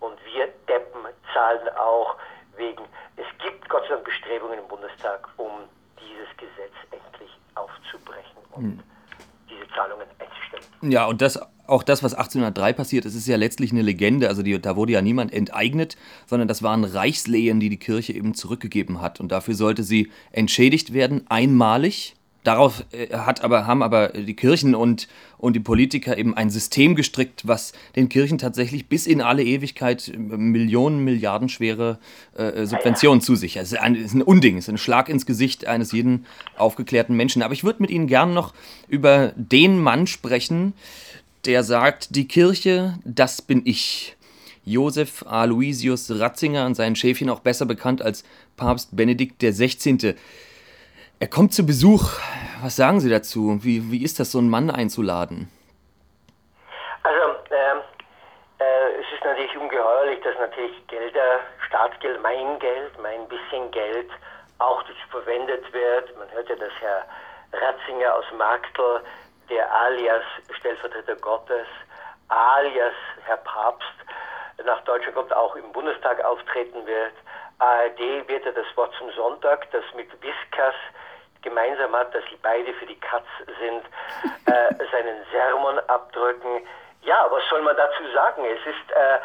und 0.00 0.18
wir 0.24 0.48
Deppen 0.68 1.06
zahlen 1.32 1.68
auch 1.76 2.16
wegen, 2.56 2.84
es 3.16 3.26
gibt 3.38 3.68
Gott 3.68 3.82
sei 3.84 3.94
Dank 3.94 4.04
Bestrebungen 4.04 4.58
im 4.58 4.68
Bundestag, 4.68 5.28
um 5.36 5.68
dieses 6.00 6.28
Gesetz 6.36 6.74
endlich 6.90 7.30
aufzubrechen 7.54 8.38
und 8.52 8.62
hm. 8.62 8.91
Diese 9.48 9.68
Zahlungen 9.74 10.06
einzustellen. 10.18 10.92
Ja, 10.92 11.06
und 11.06 11.22
das 11.22 11.38
auch 11.66 11.82
das, 11.82 12.02
was 12.02 12.14
1803 12.14 12.72
passiert 12.72 13.04
ist, 13.04 13.14
ist 13.14 13.26
ja 13.26 13.36
letztlich 13.36 13.72
eine 13.72 13.82
Legende. 13.82 14.28
Also 14.28 14.42
die, 14.42 14.60
da 14.60 14.76
wurde 14.76 14.92
ja 14.92 15.02
niemand 15.02 15.32
enteignet, 15.32 15.96
sondern 16.26 16.48
das 16.48 16.62
waren 16.62 16.84
Reichslehen, 16.84 17.60
die 17.60 17.68
die 17.68 17.78
Kirche 17.78 18.12
eben 18.12 18.34
zurückgegeben 18.34 19.00
hat. 19.00 19.20
Und 19.20 19.32
dafür 19.32 19.54
sollte 19.54 19.82
sie 19.82 20.10
entschädigt 20.32 20.92
werden, 20.92 21.24
einmalig. 21.28 22.14
Darauf 22.44 22.84
äh, 22.92 23.14
hat 23.16 23.44
aber, 23.44 23.66
haben 23.66 23.82
aber 23.82 24.08
die 24.08 24.34
Kirchen 24.34 24.74
und, 24.74 25.06
und 25.38 25.54
die 25.54 25.60
Politiker 25.60 26.18
eben 26.18 26.36
ein 26.36 26.50
System 26.50 26.96
gestrickt, 26.96 27.46
was 27.46 27.72
den 27.94 28.08
Kirchen 28.08 28.38
tatsächlich 28.38 28.88
bis 28.88 29.06
in 29.06 29.20
alle 29.20 29.44
Ewigkeit 29.44 30.08
äh, 30.08 30.16
Millionen, 30.16 31.04
Milliarden 31.04 31.48
schwere 31.48 31.98
äh, 32.34 32.66
Subventionen 32.66 33.20
zusichert. 33.20 33.64
Es 33.64 33.72
ist 33.72 33.78
ein, 33.78 33.94
ist 33.94 34.14
ein 34.14 34.22
Unding, 34.22 34.58
es 34.58 34.64
ist 34.64 34.70
ein 34.74 34.78
Schlag 34.78 35.08
ins 35.08 35.24
Gesicht 35.24 35.66
eines 35.66 35.92
jeden 35.92 36.26
aufgeklärten 36.56 37.16
Menschen. 37.16 37.42
Aber 37.42 37.54
ich 37.54 37.62
würde 37.62 37.80
mit 37.80 37.90
Ihnen 37.90 38.08
gern 38.08 38.34
noch 38.34 38.54
über 38.88 39.32
den 39.36 39.78
Mann 39.78 40.08
sprechen, 40.08 40.72
der 41.44 41.62
sagt, 41.62 42.14
die 42.16 42.26
Kirche, 42.26 42.98
das 43.04 43.42
bin 43.42 43.62
ich. 43.64 44.16
Josef 44.64 45.24
Aloysius 45.26 46.08
Ratzinger 46.08 46.66
und 46.66 46.76
sein 46.76 46.94
Schäfchen 46.94 47.28
auch 47.28 47.40
besser 47.40 47.66
bekannt 47.66 48.00
als 48.00 48.22
Papst 48.56 48.94
Benedikt 48.94 49.42
XVI. 49.42 50.14
Er 51.22 51.28
kommt 51.28 51.54
zu 51.54 51.64
Besuch. 51.64 52.18
Was 52.64 52.74
sagen 52.74 52.98
Sie 52.98 53.08
dazu? 53.08 53.62
Wie, 53.62 53.92
wie 53.92 54.02
ist 54.02 54.18
das, 54.18 54.32
so 54.32 54.38
einen 54.38 54.50
Mann 54.50 54.72
einzuladen? 54.72 55.46
Also, 57.04 57.36
ähm, 57.52 57.78
äh, 58.58 58.98
es 58.98 59.06
ist 59.14 59.24
natürlich 59.24 59.56
ungeheuerlich, 59.56 60.18
dass 60.24 60.36
natürlich 60.40 60.84
Gelder, 60.88 61.38
Staatsgeld, 61.68 62.20
mein 62.22 62.58
Geld, 62.58 62.90
mein 63.00 63.28
bisschen 63.28 63.70
Geld 63.70 64.10
auch 64.58 64.82
verwendet 65.12 65.62
wird. 65.72 66.18
Man 66.18 66.28
hört 66.32 66.48
ja, 66.48 66.56
dass 66.56 66.72
Herr 66.80 67.06
Ratzinger 67.52 68.16
aus 68.16 68.24
Marktl 68.36 69.00
der 69.48 69.72
alias 69.72 70.24
Stellvertreter 70.58 71.14
Gottes, 71.14 71.68
alias 72.30 72.94
Herr 73.26 73.36
Papst, 73.36 73.94
nach 74.64 74.80
Deutschland 74.80 75.14
kommt, 75.14 75.32
auch 75.32 75.54
im 75.54 75.70
Bundestag 75.70 76.20
auftreten 76.24 76.84
wird. 76.84 77.14
ARD 77.60 78.26
wird 78.26 78.44
er 78.44 78.52
das 78.54 78.66
Wort 78.74 78.92
zum 78.98 79.08
Sonntag, 79.12 79.70
das 79.70 79.84
mit 79.94 80.10
Viskas 80.20 80.74
gemeinsam 81.42 81.94
hat, 81.94 82.14
dass 82.14 82.24
sie 82.30 82.38
beide 82.42 82.72
für 82.74 82.86
die 82.86 82.98
Katz 83.00 83.26
sind, 83.60 83.82
äh, 84.46 84.74
seinen 84.90 85.24
Sermon 85.30 85.78
abdrücken. 85.88 86.66
Ja, 87.02 87.26
was 87.30 87.42
soll 87.48 87.62
man 87.62 87.76
dazu 87.76 88.02
sagen? 88.14 88.44
Es 88.44 88.60
ist, 88.66 88.90
äh, 88.92 89.18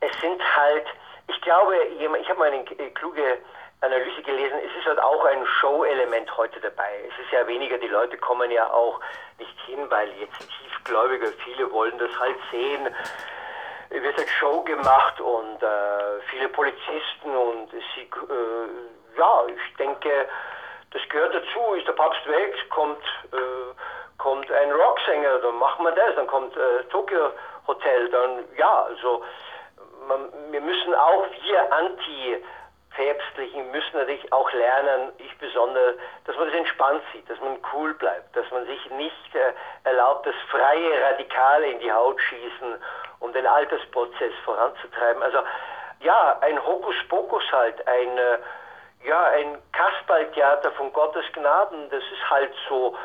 es 0.00 0.20
sind 0.20 0.40
halt, 0.56 0.86
ich 1.28 1.40
glaube, 1.42 1.76
ich 1.76 2.28
habe 2.28 2.38
mal 2.38 2.50
eine 2.50 2.64
kluge 2.90 3.38
Analyse 3.82 4.22
gelesen, 4.22 4.58
es 4.64 4.76
ist 4.78 4.86
halt 4.86 5.00
auch 5.00 5.24
ein 5.24 5.44
Show-Element 5.60 6.36
heute 6.36 6.60
dabei. 6.60 7.00
Es 7.08 7.24
ist 7.24 7.32
ja 7.32 7.46
weniger, 7.48 7.78
die 7.78 7.88
Leute 7.88 8.16
kommen 8.16 8.50
ja 8.50 8.70
auch 8.70 9.00
nicht 9.38 9.60
hin, 9.66 9.90
weil 9.90 10.08
jetzt 10.20 10.38
tiefgläubige, 10.38 11.26
viele 11.44 11.70
wollen 11.72 11.98
das 11.98 12.10
halt 12.18 12.36
sehen. 12.52 12.94
Es 13.90 14.00
wird 14.00 14.16
halt 14.16 14.28
Show 14.28 14.62
gemacht 14.62 15.20
und 15.20 15.62
äh, 15.62 16.20
viele 16.30 16.48
Polizisten 16.48 17.36
und 17.36 17.70
sie, 17.72 18.02
äh, 18.02 19.18
ja, 19.18 19.44
ich 19.48 19.76
denke, 19.76 20.28
das 20.92 21.02
gehört 21.08 21.34
dazu. 21.34 21.74
Ist 21.74 21.86
der 21.86 21.92
Papst 21.92 22.26
weg, 22.28 22.54
kommt, 22.70 23.02
äh, 23.32 24.18
kommt 24.18 24.50
ein 24.50 24.72
Rocksänger, 24.72 25.38
dann 25.38 25.56
machen 25.58 25.84
wir 25.84 25.92
das, 25.92 26.14
dann 26.16 26.26
kommt 26.26 26.56
äh, 26.56 26.84
Tokyo 26.90 27.32
Hotel, 27.66 28.08
dann, 28.10 28.44
ja, 28.56 28.82
also, 28.84 29.22
man, 30.08 30.32
wir 30.50 30.60
müssen 30.60 30.94
auch, 30.94 31.24
wir 31.42 31.72
Anti- 31.72 32.44
Päpstlichen 32.94 33.70
müssen 33.70 33.96
natürlich 33.96 34.30
auch 34.34 34.52
lernen, 34.52 35.12
ich 35.16 35.38
besonders, 35.38 35.94
dass 36.26 36.36
man 36.36 36.48
das 36.48 36.56
entspannt 36.56 37.02
sieht, 37.12 37.28
dass 37.30 37.40
man 37.40 37.56
cool 37.72 37.94
bleibt, 37.94 38.36
dass 38.36 38.50
man 38.50 38.66
sich 38.66 38.90
nicht 38.90 39.34
äh, 39.34 39.54
erlaubt, 39.88 40.26
das 40.26 40.34
freie 40.50 41.02
Radikale 41.02 41.68
in 41.68 41.78
die 41.78 41.90
Haut 41.90 42.20
schießen, 42.20 42.74
um 43.20 43.32
den 43.32 43.46
Altersprozess 43.46 44.34
voranzutreiben. 44.44 45.22
Also 45.22 45.38
ja, 46.00 46.36
ein 46.42 46.62
Hokuspokus 46.66 47.42
halt, 47.50 47.88
ein, 47.88 48.18
äh, 48.18 48.38
ja, 49.04 49.24
ein 49.26 49.58
Kasperltheater 49.72 50.72
von 50.72 50.92
Gottes 50.92 51.24
Gnaden, 51.32 51.90
das 51.90 52.02
ist 52.02 52.30
halt 52.30 52.52
so, 52.68 52.96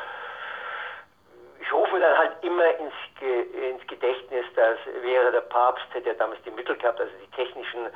ich 1.60 1.72
rufe 1.72 1.98
dann 1.98 2.16
halt 2.16 2.32
immer 2.42 2.68
ins, 2.78 2.94
Ge 3.18 3.42
ins 3.70 3.86
Gedächtnis, 3.86 4.46
dass 4.54 4.78
wäre 5.02 5.32
der 5.32 5.40
Papst, 5.42 5.84
hätte 5.92 6.10
er 6.10 6.14
damals 6.14 6.40
die 6.42 6.50
Mittel 6.50 6.76
gehabt, 6.76 7.00
also 7.00 7.12
die 7.22 7.30
technischen, 7.36 7.88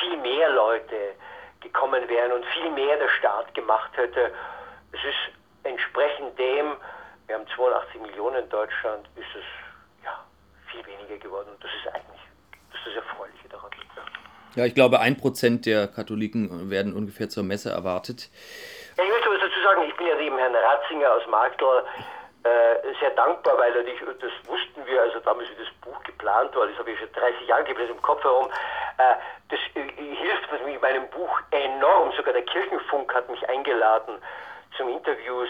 viel 0.00 0.16
mehr 0.18 0.50
Leute 0.50 1.14
gekommen 1.60 2.08
wären 2.08 2.32
und 2.32 2.44
viel 2.46 2.70
mehr 2.70 2.96
der 2.98 3.08
Staat 3.08 3.52
gemacht 3.54 3.90
hätte, 3.96 4.32
es 4.92 5.04
ist 5.04 5.36
entsprechend 5.64 6.38
dem, 6.38 6.76
wir 7.26 7.34
haben 7.34 7.46
82 7.48 8.00
Millionen 8.00 8.44
in 8.44 8.48
Deutschland, 8.48 9.08
ist 9.16 9.34
es 9.34 9.44
ja 10.04 10.24
viel 10.70 10.84
weniger 10.86 11.16
geworden. 11.18 11.48
Und 11.50 11.64
das 11.64 11.70
ist 11.72 11.92
eigentlich 11.92 12.20
das, 12.70 12.80
ist 12.80 12.86
das 12.86 13.04
Erfreuliche 13.04 13.48
daran. 13.48 13.70
Ja. 13.96 14.02
Ja, 14.56 14.64
ich 14.64 14.74
glaube, 14.74 15.00
ein 15.00 15.16
Prozent 15.16 15.66
der 15.66 15.86
Katholiken 15.86 16.70
werden 16.70 16.94
ungefähr 16.94 17.28
zur 17.28 17.44
Messe 17.44 17.70
erwartet. 17.70 18.30
Ich 18.96 19.08
möchte 19.08 19.28
was 19.30 19.40
dazu 19.40 19.60
sagen, 19.62 19.82
ich 19.86 19.94
bin 19.96 20.06
ja 20.06 20.16
dem 20.16 20.36
Herrn 20.38 20.54
Ratzinger 20.54 21.12
aus 21.12 21.26
Magdal 21.28 21.84
äh, 22.44 22.94
sehr 23.00 23.10
dankbar, 23.10 23.58
weil 23.58 23.74
er 23.76 23.82
nicht, 23.82 24.00
das 24.00 24.32
wussten 24.48 24.86
wir, 24.86 25.02
also 25.02 25.20
damals, 25.20 25.48
wie 25.50 25.62
das 25.62 25.72
Buch 25.82 26.00
geplant 26.04 26.54
war, 26.54 26.66
das 26.66 26.78
habe 26.78 26.90
ich 26.90 26.98
schon 26.98 27.12
30 27.12 27.46
Jahre 27.48 27.64
gibt 27.64 27.80
im 27.80 28.00
Kopf 28.02 28.22
herum, 28.24 28.48
äh, 28.98 29.14
das 29.50 29.58
äh, 29.74 29.82
hilft 29.96 30.52
mit 30.52 30.80
meinem 30.80 31.08
Buch 31.10 31.40
enorm. 31.50 32.12
Sogar 32.16 32.32
der 32.32 32.42
Kirchenfunk 32.42 33.12
hat 33.14 33.28
mich 33.28 33.46
eingeladen 33.48 34.18
zum 34.76 34.88
Interviews. 34.88 35.48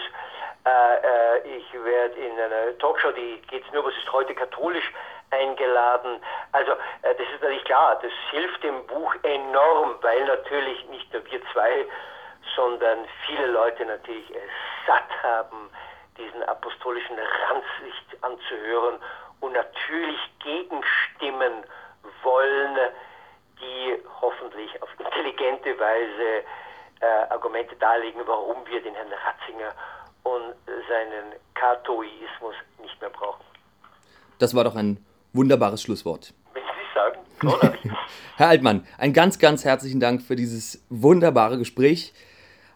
Äh, 0.65 1.47
äh, 1.47 1.57
ich 1.57 1.73
werde 1.73 2.15
in 2.15 2.33
einer 2.33 2.77
Talkshow, 2.79 3.11
die 3.11 3.41
geht 3.47 3.71
nur, 3.71 3.85
was 3.85 3.93
ist 3.95 4.11
heute 4.11 4.33
katholisch, 4.33 4.91
eingeladen. 5.31 6.21
Also 6.51 6.71
äh, 6.71 7.15
das 7.15 7.27
ist 7.33 7.41
natürlich 7.41 7.63
klar, 7.65 7.99
das 8.01 8.11
hilft 8.31 8.63
dem 8.63 8.85
Buch 8.87 9.13
enorm, 9.23 9.95
weil 10.01 10.25
natürlich 10.25 10.87
nicht 10.89 11.11
nur 11.13 11.23
wir 11.25 11.41
zwei, 11.51 11.85
sondern 12.55 12.99
viele 13.25 13.47
Leute 13.47 13.85
natürlich 13.85 14.29
es 14.31 14.87
satt 14.87 15.23
haben, 15.23 15.69
diesen 16.17 16.43
apostolischen 16.43 17.17
Ranzlicht 17.17 18.23
anzuhören 18.23 18.99
und 19.41 19.53
natürlich 19.53 20.17
gegenstimmen 20.39 21.63
wollen, 22.23 22.77
die 23.59 23.95
hoffentlich 24.21 24.81
auf 24.81 24.89
intelligente 24.99 25.77
Weise 25.79 26.43
äh, 26.99 27.05
Argumente 27.29 27.75
darlegen, 27.75 28.21
warum 28.25 28.65
wir 28.65 28.81
den 28.81 28.95
Herrn 28.95 29.11
Ratzinger 29.11 29.73
und 30.23 30.55
seinen 30.87 31.33
Katoismus 31.53 32.55
nicht 32.81 32.99
mehr 33.01 33.09
brauchen. 33.09 33.43
Das 34.39 34.55
war 34.55 34.63
doch 34.63 34.75
ein 34.75 35.03
wunderbares 35.37 35.81
Schlusswort. 35.81 36.33
Sie 36.53 36.59
sagen, 36.93 37.53
Herr 38.35 38.49
Altmann, 38.49 38.85
einen 38.97 39.13
ganz, 39.13 39.39
ganz 39.39 39.63
herzlichen 39.63 40.01
Dank 40.01 40.21
für 40.21 40.35
dieses 40.35 40.83
wunderbare 40.89 41.57
Gespräch. 41.57 42.13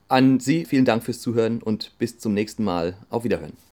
An 0.08 0.40
Sie 0.40 0.66
vielen 0.66 0.86
Dank 0.86 1.04
fürs 1.04 1.20
Zuhören 1.20 1.62
und 1.62 1.98
bis 1.98 2.20
zum 2.20 2.34
nächsten 2.34 2.64
Mal. 2.64 2.96
Auf 3.10 3.24
Wiederhören. 3.24 3.58